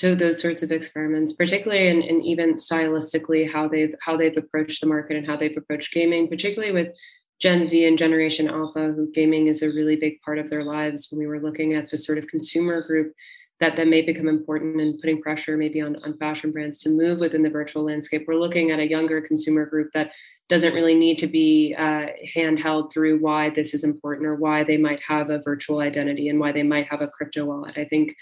[0.00, 4.80] to those sorts of experiments, particularly in, in even stylistically how they've how they've approached
[4.80, 6.96] the market and how they've approached gaming, particularly with
[7.38, 11.08] Gen Z and Generation Alpha, who gaming is a really big part of their lives.
[11.10, 13.12] When we were looking at the sort of consumer group
[13.60, 17.20] that that may become important and putting pressure maybe on, on fashion brands to move
[17.20, 20.12] within the virtual landscape, we're looking at a younger consumer group that
[20.48, 24.78] doesn't really need to be uh, handheld through why this is important or why they
[24.78, 27.76] might have a virtual identity and why they might have a crypto wallet.
[27.76, 28.16] I think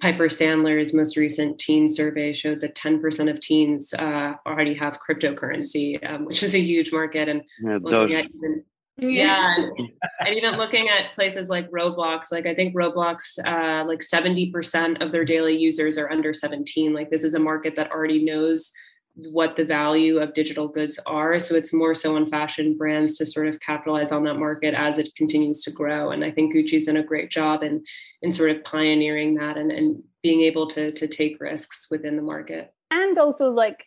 [0.00, 5.98] Piper Sandler's most recent teen survey showed that 10% of teens uh, already have cryptocurrency,
[6.08, 7.28] um, which is a huge market.
[7.28, 8.64] And yeah, looking at even,
[8.98, 14.00] yeah, and, and, even looking at places like Roblox, like I think Roblox, uh, like
[14.00, 16.92] 70% of their daily users are under 17.
[16.92, 18.70] Like this is a market that already knows
[19.16, 21.38] what the value of digital goods are.
[21.38, 24.98] So it's more so on fashion brands to sort of capitalize on that market as
[24.98, 26.10] it continues to grow.
[26.10, 27.82] And I think Gucci's done a great job in
[28.22, 32.22] in sort of pioneering that and, and being able to to take risks within the
[32.22, 32.72] market.
[32.90, 33.86] And also like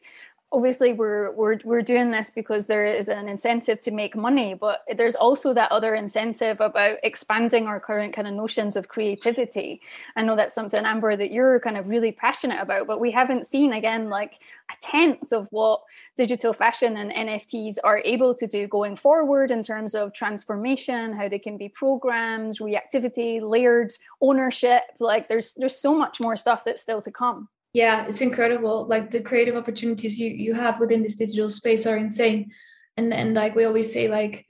[0.52, 4.84] obviously we're we're we're doing this because there is an incentive to make money but
[4.98, 9.80] there's also that other incentive about expanding our current kind of notions of creativity.
[10.16, 13.46] I know that's something amber that you're kind of really passionate about but we haven't
[13.46, 14.40] seen again like
[14.72, 15.82] a tenth of what
[16.18, 21.30] digital fashion and nfts are able to do going forward in terms of transformation how
[21.30, 24.82] they can be programmed reactivity layered ownership.
[25.00, 28.88] Like there's there's so much more stuff that's still to come yeah it's incredible.
[28.88, 32.51] Like the creative opportunities you you have within this digital space are insane.
[32.97, 34.45] And and like we always say like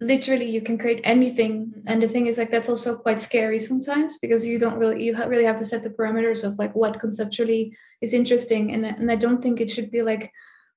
[0.00, 1.72] literally you can create anything.
[1.86, 5.16] And the thing is like that's also quite scary sometimes because you don't really you
[5.26, 8.72] really have to set the parameters of like what conceptually is interesting.
[8.72, 10.32] And and I don't think it should be like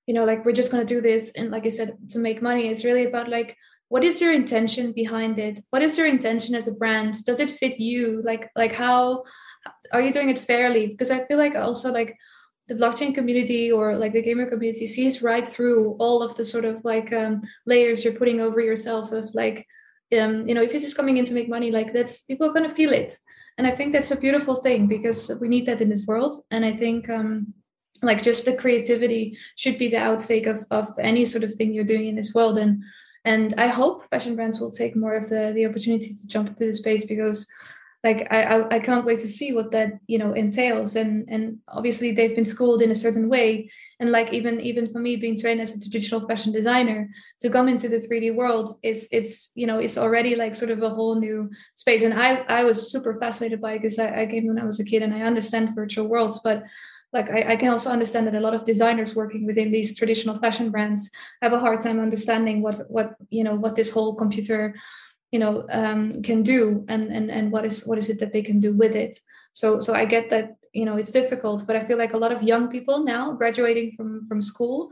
[0.05, 1.33] you know like we're just going to do this.
[1.35, 3.55] And like I said to make money it's really about like
[3.89, 5.59] what is your intention behind it?
[5.71, 7.25] What is your intention as a brand?
[7.25, 8.21] Does it fit you?
[8.23, 9.23] Like like how
[9.91, 10.87] are you doing it fairly?
[10.87, 12.17] Because i feel like also like
[12.69, 16.65] the blockchain community or like the gamer community sees right through all of the sort
[16.65, 19.65] of like um, layers you're putting over yourself of like
[20.17, 22.53] um, you know if you're just coming in to make money like that's people are
[22.53, 23.17] going to feel it.
[23.57, 26.35] And i think that's a beautiful thing because we need that in this world.
[26.51, 27.53] And i think um,
[28.01, 31.83] like just the creativity should be the outtake of, of any sort of thing you're
[31.83, 32.57] doing in this world.
[32.57, 32.83] And
[33.25, 36.65] and i hope fashion brands will take more of the the opportunity to jump into
[36.65, 37.45] the space because
[38.03, 40.95] like I, I, I can't wait to see what that you know entails.
[40.95, 43.69] And and obviously they've been schooled in a certain way.
[43.99, 47.09] And like even even for me being trained as a traditional fashion designer
[47.41, 50.81] to come into the 3d world it's it's you know it's already like sort of
[50.81, 52.03] a whole new space.
[52.03, 54.79] And i i was super fascinated by it because I, I came when i was
[54.79, 56.39] a kid and i understand virtual worlds.
[56.43, 56.63] But
[57.11, 60.37] like I, I, can also understand that a lot of designers working within these traditional
[60.37, 61.09] fashion brands
[61.41, 64.75] have a hard time understanding what what you know what this whole computer
[65.31, 68.41] you know um, can do and and and what is what is it that they
[68.41, 69.15] can do with it.
[69.53, 72.31] So so i get that you know it's difficult but i feel like a lot
[72.31, 74.91] of young people now graduating from from school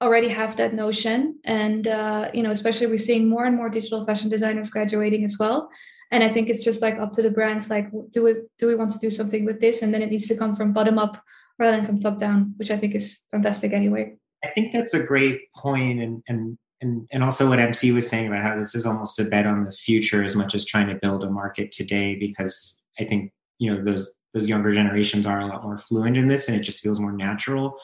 [0.00, 1.38] already have that notion.
[1.44, 5.36] And uh, you know especially we're seeing more and more digital fashion designers graduating as
[5.38, 5.70] well.
[6.12, 8.76] And i think it's just like up to the brands like do we do we
[8.76, 9.82] want to do something with this?
[9.82, 11.22] And then it needs to come from bottom up
[11.58, 14.16] rather than from top down which i think is fantastic anyway.
[14.44, 18.26] I think that's a great point and and and and also what MC was saying
[18.26, 20.98] about how this is almost a bet on the future as much as trying to
[21.00, 25.46] build a market today because I think you know those those younger generations are a
[25.46, 27.78] lot more fluent in this and it just feels more natural.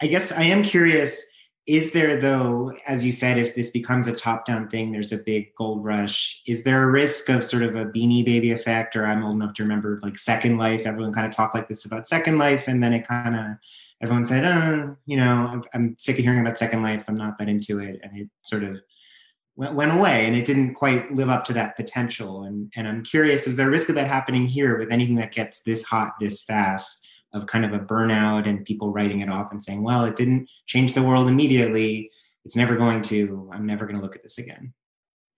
[0.00, 1.24] I guess I am curious
[1.66, 5.18] is there though as you said if this becomes a top down thing there's a
[5.18, 9.06] big gold rush is there a risk of sort of a beanie baby effect or
[9.06, 12.06] i'm old enough to remember like second life everyone kind of talked like this about
[12.06, 13.46] second life and then it kind of
[14.02, 17.04] everyone said, oh, you know, I'm sick of hearing about Second Life.
[17.06, 18.00] I'm not that into it.
[18.02, 18.80] And it sort of
[19.54, 22.44] went away and it didn't quite live up to that potential.
[22.44, 25.32] And, and I'm curious, is there a risk of that happening here with anything that
[25.32, 29.52] gets this hot this fast of kind of a burnout and people writing it off
[29.52, 32.10] and saying, well, it didn't change the world immediately.
[32.44, 34.74] It's never going to, I'm never going to look at this again.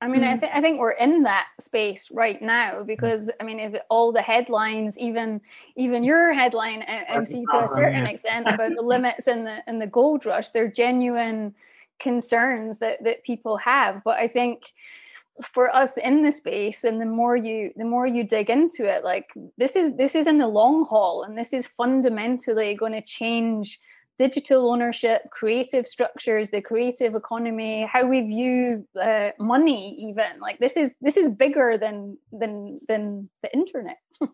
[0.05, 0.41] I mean, I, mm.
[0.41, 4.21] th- I think we're in that space right now because I mean, if all the
[4.21, 5.41] headlines, even
[5.77, 9.87] even your headline, MC, to a certain extent about the limits in the in the
[9.87, 11.55] gold rush, they're genuine
[11.99, 14.05] concerns that that people have.
[14.05, 14.75] But I think
[15.55, 19.05] for us in the space, and the more you the more you dig into it,
[19.05, 23.01] like this is this is in the long haul, and this is fundamentally going to
[23.01, 23.81] change
[24.19, 30.77] digital ownership, creative structures, the creative economy, how we view uh, money, even like this
[30.77, 33.99] is this is bigger than than than the internet.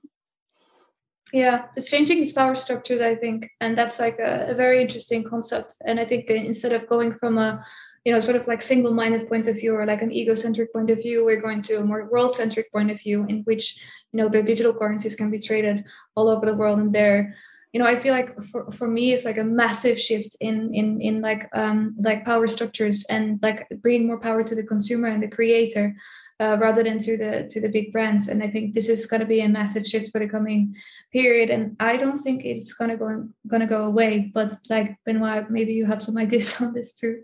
[1.33, 5.25] yeah, it's changing its power structures, I think, and that's like a, a very interesting
[5.25, 5.77] concept.
[5.87, 7.65] And I think instead of going from a
[8.05, 11.03] you know sort of like single-minded point of view or like an egocentric point of
[11.03, 13.79] view we're going to a more world-centric point of view in which
[14.13, 15.85] you know the digital currencies can be traded
[16.17, 17.37] all over the world and they're
[17.73, 21.01] you know i feel like for, for me it's like a massive shift in in
[21.01, 25.23] in like um like power structures and like bringing more power to the consumer and
[25.23, 25.95] the creator
[26.41, 28.29] uh, rather than to the to the big brands.
[28.29, 30.75] And i think this is going to be a massive shift for the coming
[31.13, 31.51] period.
[31.51, 35.51] And i don't think it's going to go going to go away but like benoit
[35.51, 37.23] maybe you have some ideas on this too.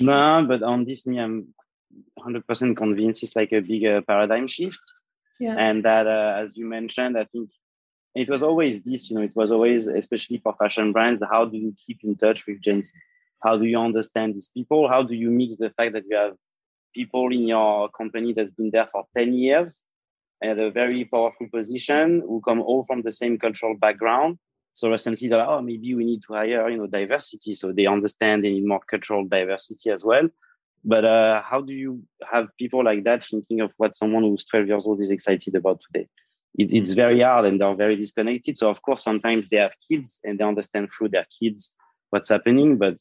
[0.00, 1.54] No but on this me i'm
[2.18, 4.80] 100% convinced it's like a big uh, paradigm shift.
[5.38, 5.54] Yeah.
[5.58, 7.50] and that uh, as you mentioned i think
[8.16, 11.58] it was always this, you know, it was always, especially for fashion brands, how do
[11.58, 12.90] you keep in touch with Gen Z?
[13.44, 14.88] How do you understand these people?
[14.88, 16.34] How do you mix the fact that you have
[16.94, 19.82] people in your company that's been there for 10 years
[20.42, 24.38] at a very powerful position who come all from the same cultural background?
[24.72, 27.54] So recently they're like, oh, maybe we need to hire, you know, diversity.
[27.54, 30.28] So they understand they need more cultural diversity as well.
[30.84, 34.68] But uh, how do you have people like that thinking of what someone who's 12
[34.68, 36.08] years old is excited about today?
[36.58, 38.58] It, it's very hard and they're very disconnected.
[38.58, 41.72] So of course, sometimes they have kids and they understand through their kids
[42.10, 42.78] what's happening.
[42.78, 42.96] But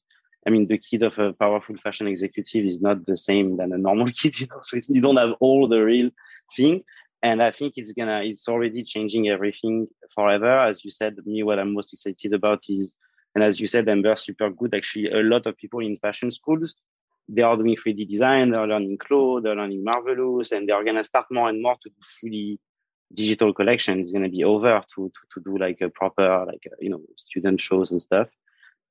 [0.45, 3.77] I mean, the kid of a powerful fashion executive is not the same than a
[3.77, 4.59] normal kid, you know.
[4.61, 6.11] So you don't have all the real
[6.55, 6.83] thing.
[7.23, 10.59] And I think it's gonna, it's already changing everything forever.
[10.59, 12.93] As you said, me, what I'm most excited about is,
[13.33, 14.75] and as you said, Amber, super good.
[14.75, 16.75] Actually, a lot of people in fashion schools,
[17.27, 21.25] they are doing 3D design, they're learning CLO, they're learning Marvelous, and they're gonna start
[21.31, 22.59] more and more to do fully
[23.13, 26.63] digital collection is going to be over to, to, to do like a proper like
[26.71, 28.27] uh, you know student shows and stuff.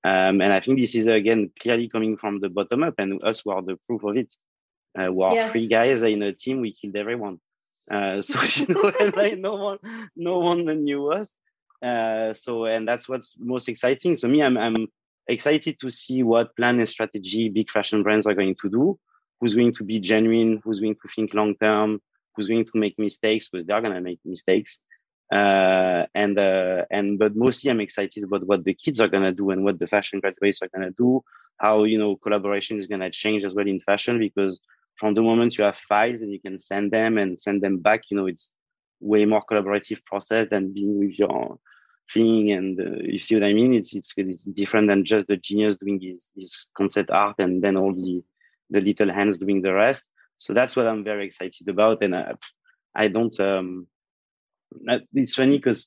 [0.07, 3.43] Um, and i think this is again clearly coming from the bottom up and us
[3.43, 4.35] were the proof of it
[4.99, 5.53] uh, we are yes.
[5.53, 7.41] three guys in a team we killed everyone.
[7.91, 9.79] Uh, so you know like no one
[10.17, 11.35] no one knew us.
[11.83, 14.17] Uh, so and that's what's most exciting.
[14.17, 14.89] So me i'm, I'm
[15.27, 18.99] excited to see what plan and strategy big fashion brands are going to do
[19.41, 22.01] who's going to be genuine who's going to think long term
[22.35, 24.79] who's going to make mistakes because they're going to make mistakes.
[25.33, 29.33] Uh, and uh, and but mostly I'm excited about what the kids are going to
[29.33, 31.23] do and what the fashion graduates are going to do.
[31.59, 34.61] How you know collaboration is going to change as well in fashion because
[34.97, 38.03] from the moment you have files and you can send them and send them back,
[38.11, 38.51] you know it's
[39.01, 41.59] way more collaborative process than being with your
[42.13, 43.73] thing and uh, you see what I mean.
[43.73, 47.77] It's, it's it's different than just the genius doing his, his concept art and then
[47.77, 48.23] all the
[48.71, 50.05] the little hands doing the rest
[50.39, 52.03] so that's what I'm very excited about.
[52.03, 52.35] And I,
[52.95, 53.87] I don't, um,
[55.13, 55.87] it's funny because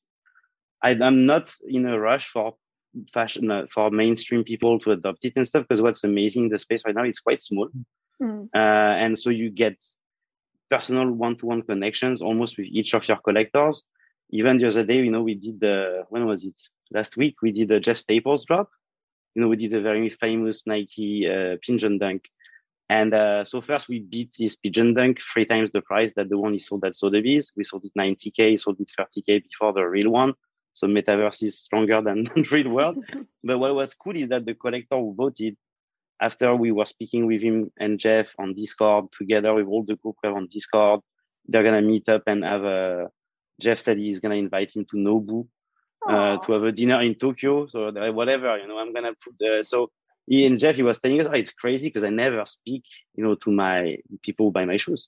[0.81, 2.55] I'm not in a rush for
[3.13, 6.59] fashion uh, for mainstream people to adopt it and stuff because what's amazing in the
[6.59, 7.69] space right now it's quite small
[8.21, 8.49] mm.
[8.55, 9.75] uh, and so you get
[10.69, 13.83] personal one-to-one connections almost with each of your collectors
[14.31, 16.55] even the other day you know we did the when was it
[16.91, 18.69] last week we did the Jeff Staple's drop
[19.35, 22.23] you know we did a very famous nike uh, pigeon dunk
[22.89, 26.37] and uh, so first we beat this pigeon dunk three times the price that the
[26.37, 27.51] one he sold at Sotheby's.
[27.55, 30.33] We sold it 90k, he sold it 30k before the real one.
[30.73, 33.03] So metaverse is stronger than the real world.
[33.43, 35.57] but what was cool is that the collector who voted
[36.21, 40.15] after we were speaking with him and Jeff on Discord together with all the group
[40.23, 41.01] on Discord,
[41.47, 43.09] they're gonna meet up and have a.
[43.59, 45.47] Jeff said he's gonna invite him to Nobu
[46.07, 47.67] uh, to have a dinner in Tokyo.
[47.67, 49.35] So whatever, you know, I'm gonna put.
[49.41, 49.91] Uh, so
[50.29, 52.83] and Jeff, he was telling us, oh, it's crazy because I never speak,
[53.15, 55.07] you know, to my people by my shoes.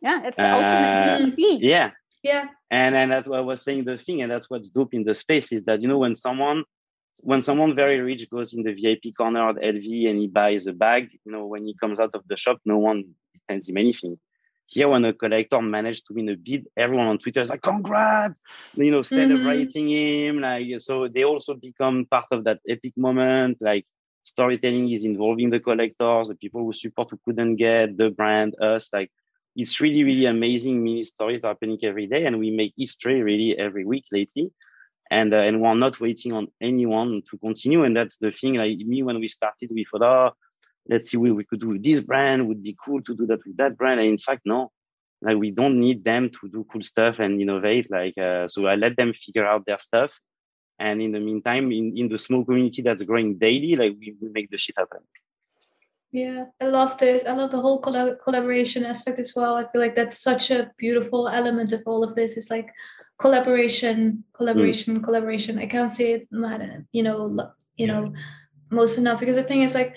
[0.00, 1.58] Yeah, it's the uh, ultimate DTC.
[1.60, 1.90] Yeah,
[2.22, 2.48] yeah.
[2.70, 3.84] And and that's what I was saying.
[3.84, 6.64] The thing, and that's what's dope in the space is that you know when someone
[7.18, 10.72] when someone very rich goes in the VIP corner at LV and he buys a
[10.72, 13.04] bag, you know, when he comes out of the shop, no one
[13.48, 14.18] sends him anything.
[14.66, 18.40] Here, when a collector managed to win a bid, everyone on Twitter is like, "Congrats!"
[18.74, 19.14] You know, mm-hmm.
[19.14, 20.36] celebrating mm-hmm.
[20.36, 20.40] him.
[20.40, 23.58] Like, so they also become part of that epic moment.
[23.60, 23.84] Like,
[24.24, 28.88] storytelling is involving the collectors, the people who support who couldn't get the brand, us.
[28.92, 29.10] Like,
[29.56, 32.26] it's really, really amazing mini stories that happening every day.
[32.26, 34.52] And we make history really every week lately.
[35.10, 37.84] And, uh, and we're not waiting on anyone to continue.
[37.84, 38.54] And that's the thing.
[38.54, 40.30] Like me, when we started, we thought, oh,
[40.88, 42.48] let's see what we could do with this brand.
[42.48, 44.00] Would be cool to do that with that brand.
[44.00, 44.70] And in fact, no,
[45.20, 47.90] like we don't need them to do cool stuff and innovate.
[47.90, 50.12] Like, uh, so I let them figure out their stuff.
[50.78, 54.28] And in the meantime, in, in the small community that's growing daily, like we, we
[54.30, 55.00] make the shit happen.
[56.10, 57.24] Yeah, I love this.
[57.26, 59.56] I love the whole coll- collaboration aspect as well.
[59.56, 62.36] I feel like that's such a beautiful element of all of this.
[62.36, 62.68] It's like
[63.18, 65.04] collaboration, collaboration, mm.
[65.04, 65.58] collaboration.
[65.58, 66.28] I can't say it,
[66.92, 68.12] you know, you know,
[68.70, 69.96] most enough because the thing is like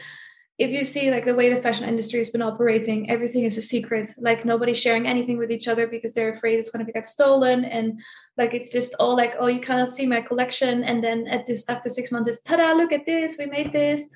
[0.58, 3.62] if you see like the way the fashion industry has been operating everything is a
[3.62, 4.10] secret.
[4.18, 7.66] Like nobody's sharing anything with each other because they're afraid it's going to get stolen
[7.66, 7.99] and
[8.38, 10.84] like it's just all like oh you cannot see my collection.
[10.84, 14.10] And then at this after six months it's ta-da look at this we made this.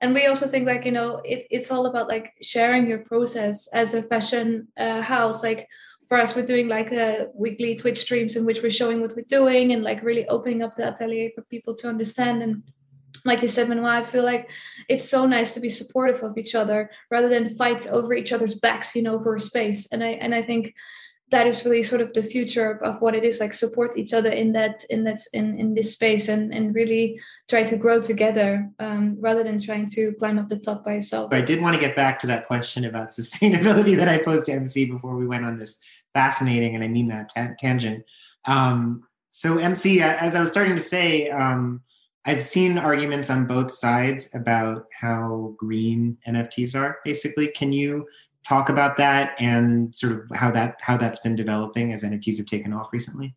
[0.00, 3.68] And we also think like you know it, it's all about like sharing your process
[3.68, 5.44] as a fashion uh, house.
[5.44, 5.68] Like
[6.08, 9.14] for us we're doing like a uh, weekly twitch streams in which we're showing what
[9.14, 12.64] we're doing and like really opening up the atelier for people to understand and
[13.24, 14.50] like you said Benoit, I feel like
[14.88, 18.54] it's so nice to be supportive of each other rather than fight over each other's
[18.54, 19.88] backs, you know, for space.
[19.92, 20.74] And I and I think
[21.30, 24.30] that is really sort of the future of what it is like support each other
[24.30, 27.18] in that in that in, in this space and and really
[27.48, 31.32] try to grow together um, rather than trying to climb up the top by yourself
[31.32, 34.52] i did want to get back to that question about sustainability that i posed to
[34.52, 35.80] mc before we went on this
[36.12, 38.04] fascinating and i mean that ta- tangent
[38.44, 41.80] um, so mc as i was starting to say um,
[42.26, 48.06] i've seen arguments on both sides about how green nfts are basically can you
[48.46, 52.46] talk about that and sort of how that how that's been developing as NFTs have
[52.46, 53.34] taken off recently?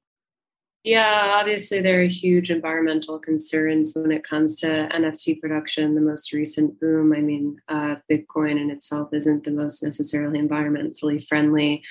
[0.83, 5.95] Yeah, obviously there are huge environmental concerns when it comes to NFT production.
[5.95, 11.25] The most recent boom, I mean, uh, Bitcoin in itself isn't the most necessarily environmentally
[11.27, 11.83] friendly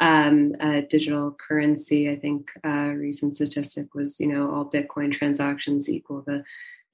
[0.00, 2.10] um, uh, digital currency.
[2.10, 6.44] I think a recent statistic was, you know, all Bitcoin transactions equal the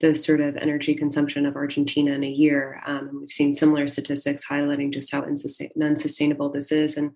[0.01, 2.81] the sort of energy consumption of Argentina in a year.
[2.87, 6.97] Um, we've seen similar statistics highlighting just how unsustainable this is.
[6.97, 7.11] And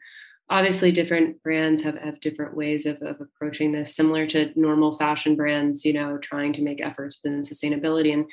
[0.50, 5.34] obviously, different brands have, have different ways of, of approaching this, similar to normal fashion
[5.34, 8.12] brands, you know, trying to make efforts within sustainability.
[8.12, 8.26] And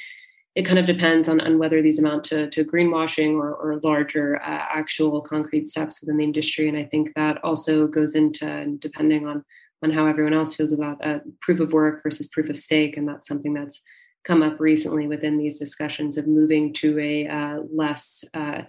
[0.56, 4.36] it kind of depends on, on whether these amount to, to greenwashing or, or larger
[4.42, 6.68] uh, actual concrete steps within the industry.
[6.68, 9.46] And I think that also goes into depending on
[9.84, 13.08] on how everyone else feels about uh, proof of work versus proof of stake, and
[13.08, 13.82] that's something that's
[14.24, 18.62] come up recently within these discussions of moving to a uh, less uh,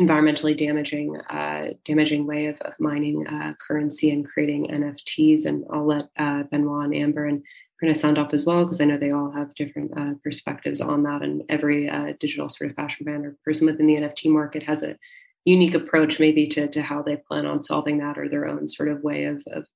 [0.00, 5.44] environmentally damaging uh, damaging way of, of mining uh, currency and creating NFTs.
[5.44, 6.08] And I'll let
[6.50, 7.42] Benoit and Amber and
[7.82, 11.02] Karinna sound off as well because I know they all have different uh, perspectives on
[11.02, 11.22] that.
[11.22, 14.96] And every digital sort of fashion brand or person within the NFT market has a
[15.44, 18.88] unique approach maybe to, to how they plan on solving that or their own sort
[18.88, 19.66] of way of, of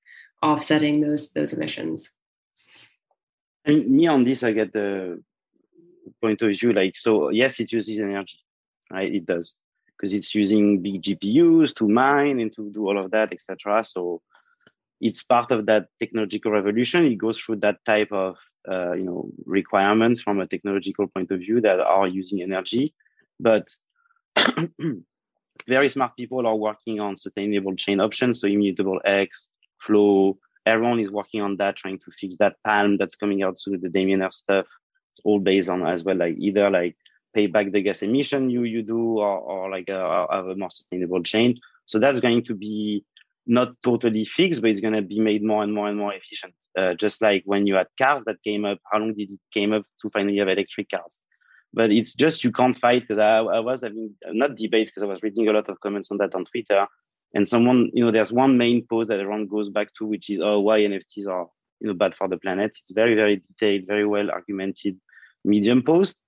[0.42, 2.12] offsetting those those emissions.
[3.64, 5.22] And me on this, I get the
[6.20, 8.38] point of view like, so yes, it uses energy,
[8.90, 9.14] right?
[9.14, 9.55] It does
[9.96, 13.84] because it's using big GPUs to mine and to do all of that, etc.
[13.84, 14.22] So
[15.01, 17.05] it's part of that technological revolution.
[17.07, 18.36] It goes through that type of
[18.70, 22.94] uh, you know requirements from a technological point of view that are using energy,
[23.38, 23.68] but
[25.66, 29.48] very smart people are working on sustainable chain options, so immutable X,
[29.78, 33.80] flow, everyone is working on that, trying to fix that palm that's coming out soon,
[33.80, 34.66] the Damien Hirst stuff.
[35.12, 36.96] It's all based on as well, like either like
[37.34, 40.70] pay back the gas emission you you do or, or like a, have a more
[40.70, 41.59] sustainable chain.
[41.86, 43.05] So that's going to be
[43.51, 46.55] not totally fixed, but it's going to be made more and more and more efficient.
[46.78, 49.72] Uh, just like when you had cars that came up, how long did it came
[49.72, 51.20] up to finally have electric cars?
[51.74, 55.07] But it's just you can't fight because I, I was having not debate because I
[55.07, 56.86] was reading a lot of comments on that on Twitter.
[57.34, 60.40] And someone, you know, there's one main post that everyone goes back to, which is,
[60.40, 61.46] oh, why NFTs are,
[61.80, 62.72] you know, bad for the planet.
[62.82, 64.96] It's very, very detailed, very well argumented
[65.44, 66.18] medium post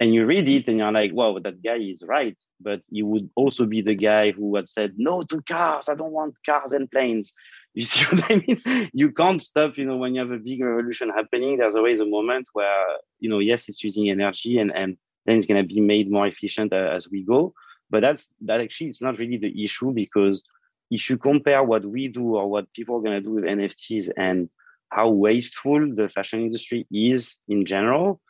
[0.00, 2.36] and you read it and you're like, wow, that guy is right.
[2.58, 5.90] But you would also be the guy who had said, no to cars.
[5.90, 7.32] I don't want cars and planes.
[7.72, 8.90] You see what I mean?
[8.92, 12.04] You can't stop, you know, when you have a big revolution happening, there's always a
[12.04, 12.84] moment where,
[13.20, 16.26] you know, yes, it's using energy and, and then it's going to be made more
[16.26, 17.54] efficient uh, as we go.
[17.88, 20.42] But that's, that actually, it's not really the issue because
[20.90, 24.08] if you compare what we do or what people are going to do with NFTs
[24.16, 24.48] and
[24.88, 28.20] how wasteful the fashion industry is in general,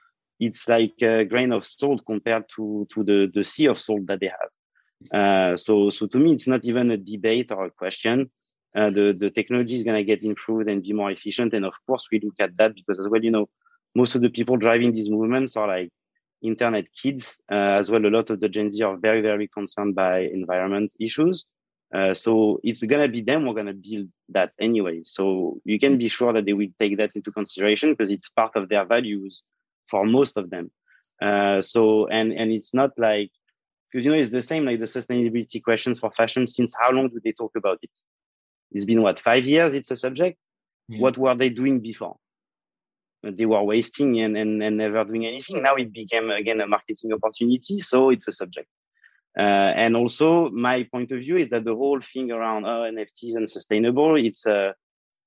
[0.41, 4.21] it's like a grain of salt compared to to the the sea of salt that
[4.21, 4.51] they have.
[5.13, 8.31] Uh, so so to me, it's not even a debate or a question.
[8.75, 11.75] Uh, the the technology is going to get improved and be more efficient, and of
[11.87, 13.49] course we look at that because as well, you know,
[13.95, 15.91] most of the people driving these movements are like
[16.43, 18.05] internet kids uh, as well.
[18.07, 21.45] A lot of the Gen Z are very very concerned by environment issues.
[21.93, 23.47] Uh, so it's gonna be them.
[23.47, 25.01] We're gonna build that anyway.
[25.05, 28.55] So you can be sure that they will take that into consideration because it's part
[28.55, 29.43] of their values
[29.91, 30.71] for most of them.
[31.21, 33.31] Uh, so and and it's not like
[33.91, 36.47] because you know it's the same like the sustainability questions for fashion.
[36.47, 37.91] Since how long do they talk about it?
[38.73, 39.75] It's been what five years?
[39.75, 40.39] It's a subject.
[40.89, 41.01] Yeah.
[41.01, 42.17] What were they doing before?
[43.23, 45.63] They were wasting and, and, and never doing anything.
[45.63, 48.69] Now it became again a marketing opportunity, so it's a subject.
[49.39, 49.43] Uh,
[49.77, 53.49] and also, my point of view is that the whole thing around oh, NFTs and
[53.49, 54.75] sustainable, it's a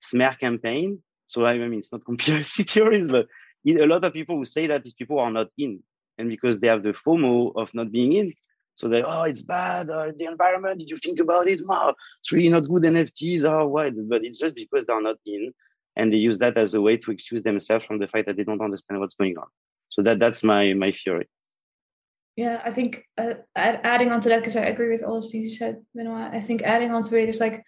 [0.02, 1.02] smear campaign.
[1.28, 3.28] So I mean, it's not conspiracy theories, but
[3.66, 5.82] a lot of people who say that these people are not in,
[6.18, 8.34] and because they have the FOMO of not being in,
[8.76, 10.80] so they oh it's bad, uh, the environment.
[10.80, 11.66] Did you think about it?
[11.66, 13.44] Wow, it's really not good NFTs.
[13.44, 13.92] Oh, why?
[13.92, 15.54] But it's just because they're not in,
[15.96, 18.44] and they use that as a way to excuse themselves from the fact that they
[18.44, 19.48] don't understand what's going on.
[19.90, 21.28] So that that's my my theory.
[22.36, 25.44] Yeah, I think uh, adding on to that because I agree with all of things
[25.44, 26.34] you said, Benoit.
[26.34, 27.64] I think adding on to it is like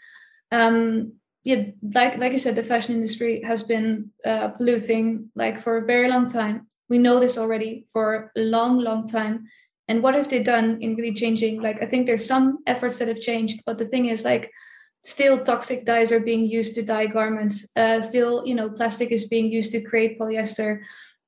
[0.51, 1.13] um,
[1.45, 5.85] yeah, like like you said, the fashion industry has been uh, polluting like for a
[5.85, 6.67] very long time.
[6.89, 9.45] We know this already for a long, long time.
[9.87, 11.61] And what have they done in really changing?
[11.61, 14.51] Like, I think there's some efforts that have changed, but the thing is, like,
[15.03, 17.69] still toxic dyes are being used to dye garments.
[17.75, 20.81] Uh, still, you know, plastic is being used to create polyester.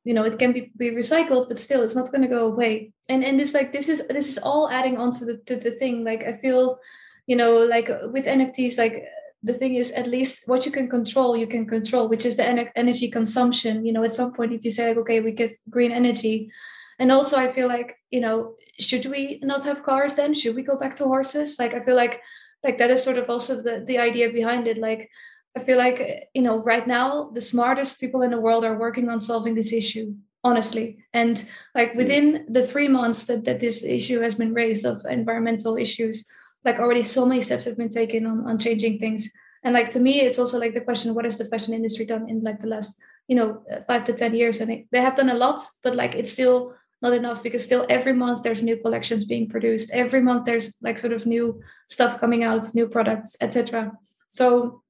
[0.03, 2.91] You know, it can be, be recycled, but still, it's not going to go away.
[3.07, 5.71] And and this like this is this is all adding on to the to the
[5.71, 6.03] thing.
[6.03, 6.79] Like, I feel,
[7.27, 9.05] you know, like with NFTs, like
[9.43, 12.45] the thing is at least what you can control you can control which is the
[12.45, 13.85] en- energy consumption.
[13.85, 16.51] You know at some point if you say like okay we get green energy
[16.99, 20.35] and also i feel like you know should we not have cars then?
[20.35, 21.57] Should we go back to horses?
[21.59, 22.21] Like i feel like
[22.63, 24.77] like that is sort of also the, the idea behind it.
[24.77, 25.09] Like
[25.55, 29.09] i feel like you know right now the smartest people in the world are working
[29.09, 30.13] on solving this issue
[30.43, 30.97] honestly.
[31.13, 31.43] And
[31.75, 31.97] like mm.
[31.97, 36.25] within the three months that, that this issue has been raised of environmental issues
[36.65, 39.31] like already so many steps have been taken on, on changing things.
[39.63, 42.29] And like to me it's also like the question what has the fashion industry done
[42.29, 42.97] in like the last
[43.27, 44.61] you know five to ten years?
[44.61, 47.85] And it, they have done a lot but like it's still not enough because still
[47.89, 49.91] every month there's new collections being produced.
[49.93, 53.91] Every month there's like sort of new stuff coming out new products etc
[54.29, 54.81] so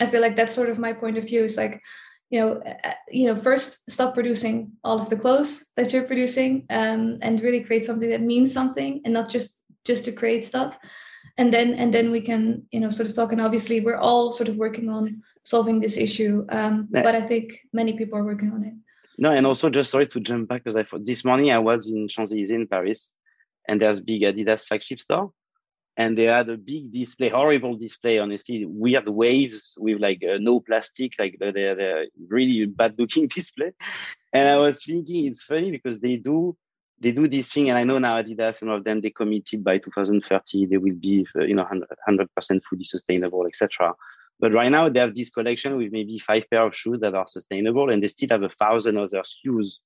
[0.00, 1.80] i feel like that's sort of my point of view is like
[2.30, 6.64] you know uh, you know first stop producing all of the clothes that you're producing
[6.70, 10.78] um, and really create something that means something and not just just to create stuff.
[11.38, 13.32] And then and then we can you know sort of talk.
[13.32, 17.02] And obviously we're all sort of working on solving this issue um, yeah.
[17.02, 18.74] but i think many people are working on it.
[19.18, 21.86] No and also just sorry to jump back because i thought this morning i was
[21.90, 23.10] in champs-elysees in paris
[23.68, 25.30] and there's big adidas flagship store
[25.96, 30.60] and they had a big display horrible display honestly weird waves with like uh, no
[30.60, 33.72] plastic like they're, they're really bad looking display.
[34.32, 36.56] And i was thinking it's funny because they do
[37.02, 39.64] they do this thing, and I know now Adidas and all of them they committed
[39.64, 43.94] by 2030 they will be uh, you know 100 percent fully sustainable, etc.
[44.38, 47.26] But right now they have this collection with maybe five pair of shoes that are
[47.26, 49.80] sustainable, and they still have a thousand other shoes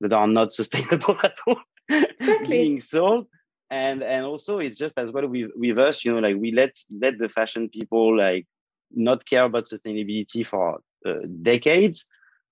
[0.00, 2.62] that are not sustainable at all exactly.
[2.62, 3.26] being sold.
[3.70, 6.74] And and also it's just as well with with us, you know, like we let
[6.90, 8.46] let the fashion people like
[8.90, 12.06] not care about sustainability for uh, decades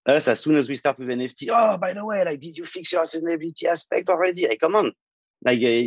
[0.06, 2.64] us as soon as we start with NFT, oh, by the way, like, did you
[2.64, 4.46] fix your sustainability aspect already?
[4.48, 4.92] Like, come on,
[5.44, 5.82] like uh,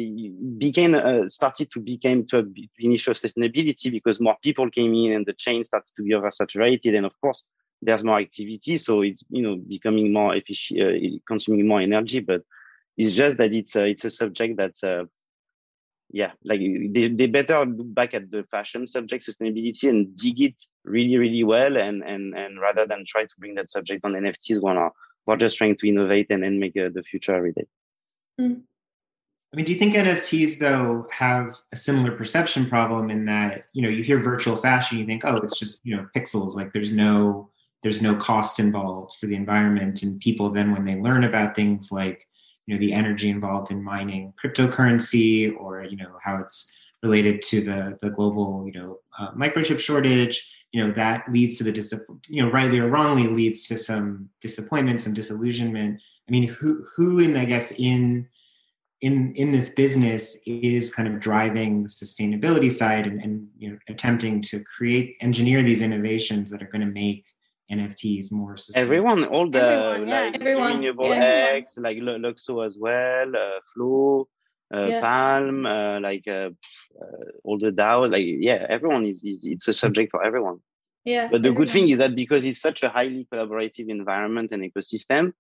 [0.58, 5.34] became uh, started to become to initial sustainability because more people came in and the
[5.34, 7.44] chain started to be oversaturated and of course
[7.82, 12.42] there's more activity so it's you know becoming more efficient uh, consuming more energy but
[12.98, 15.04] it's just that it's a, it's a subject that's uh,
[16.14, 20.56] yeah like they, they better look back at the fashion subject sustainability and dig it
[20.86, 24.62] really really well and and and rather than try to bring that subject on nfts
[24.62, 24.92] when we're,
[25.26, 27.66] we're just trying to innovate and, and make uh, the future every day
[28.40, 28.62] mm.
[29.52, 33.84] I mean, do you think NFTs though have a similar perception problem in that you
[33.84, 36.92] know you hear virtual fashion, you think, oh, it's just you know pixels, like there's
[36.92, 37.52] no
[37.84, 41.92] there's no cost involved for the environment, and people then when they learn about things
[41.92, 42.28] like
[42.66, 47.62] you know the energy involved in mining cryptocurrency or you know how it's related to
[47.62, 51.94] the the global you know uh, microchip shortage, you know that leads to the dis-
[52.28, 56.02] you know rightly or wrongly leads to some disappointment, some disillusionment.
[56.28, 58.28] I mean, who who in I guess in
[59.02, 63.78] in in this business is kind of driving the sustainability side and, and you know
[63.90, 67.26] attempting to create engineer these innovations that are going to make
[67.72, 68.88] NFTs more sustainable.
[68.88, 73.60] Everyone, all the everyone, yeah, like everyone, renewable yeah, X, like LUKSO as well, uh,
[73.74, 74.28] Flow,
[74.74, 75.02] uh, Yeah.
[75.02, 76.50] Palm, uh, like uh,
[77.02, 80.60] uh, all the DAO, like yeah, everyone is, is it's a subject for everyone.
[81.06, 81.30] Yeah.
[81.30, 85.34] But the good thing is that because it's such a highly collaborative environment and ecosystem,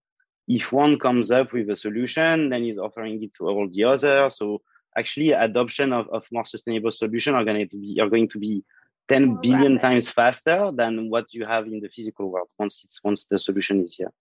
[0.47, 4.38] if one comes up with a solution, then he's offering it to all the others.
[4.38, 4.61] So
[4.97, 8.63] actually, adoption of, of more sustainable solutions are going to be are going to be
[9.10, 13.26] 10 More times faster than what you have in the physical world once it's once
[13.26, 14.12] the solution is here.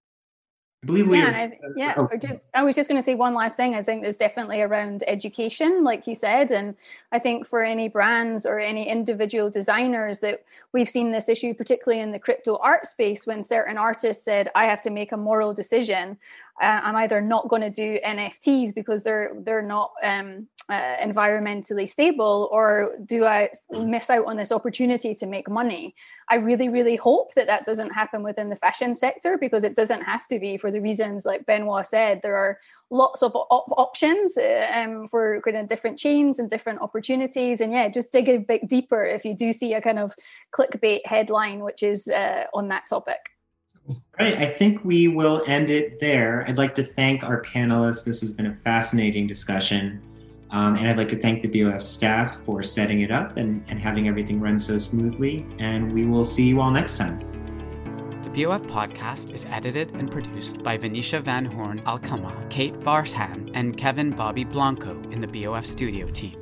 [0.82, 1.94] I believe we yeah, have, and I, yeah.
[1.96, 3.76] oh, just I was just going to say one last thing.
[3.76, 6.74] I think there's definitely around education, like you said, and
[7.12, 12.02] I think for any brands or any individual designers that we've seen this issue, particularly
[12.02, 15.54] in the crypto art space, when certain artists said, "I have to make a moral
[15.54, 16.18] decision.
[16.60, 21.88] Uh, I'm either not going to do NFTs because they're they're not um, uh, environmentally
[21.88, 25.94] stable, or do I miss out on this opportunity to make money?"
[26.28, 30.02] I really, really hope that that doesn't happen within the fashion sector because it doesn't
[30.02, 32.20] have to be for the reasons like Benoit said.
[32.22, 32.58] There are
[32.90, 37.60] lots of op- options uh, um, for kind of different chains and different opportunities.
[37.60, 40.14] And yeah, just dig a bit deeper if you do see a kind of
[40.54, 43.30] clickbait headline which is uh, on that topic.
[43.88, 46.44] All right, I think we will end it there.
[46.46, 48.04] I'd like to thank our panelists.
[48.04, 50.00] This has been a fascinating discussion.
[50.50, 53.78] Um, and I'd like to thank the BOF staff for setting it up and, and
[53.80, 55.46] having everything run so smoothly.
[55.58, 57.20] And we will see you all next time.
[58.22, 63.78] The BOF podcast is edited and produced by Venetia Van Horn Alcama, Kate Vartan, and
[63.78, 66.41] Kevin Bobby Blanco in the BOF studio team.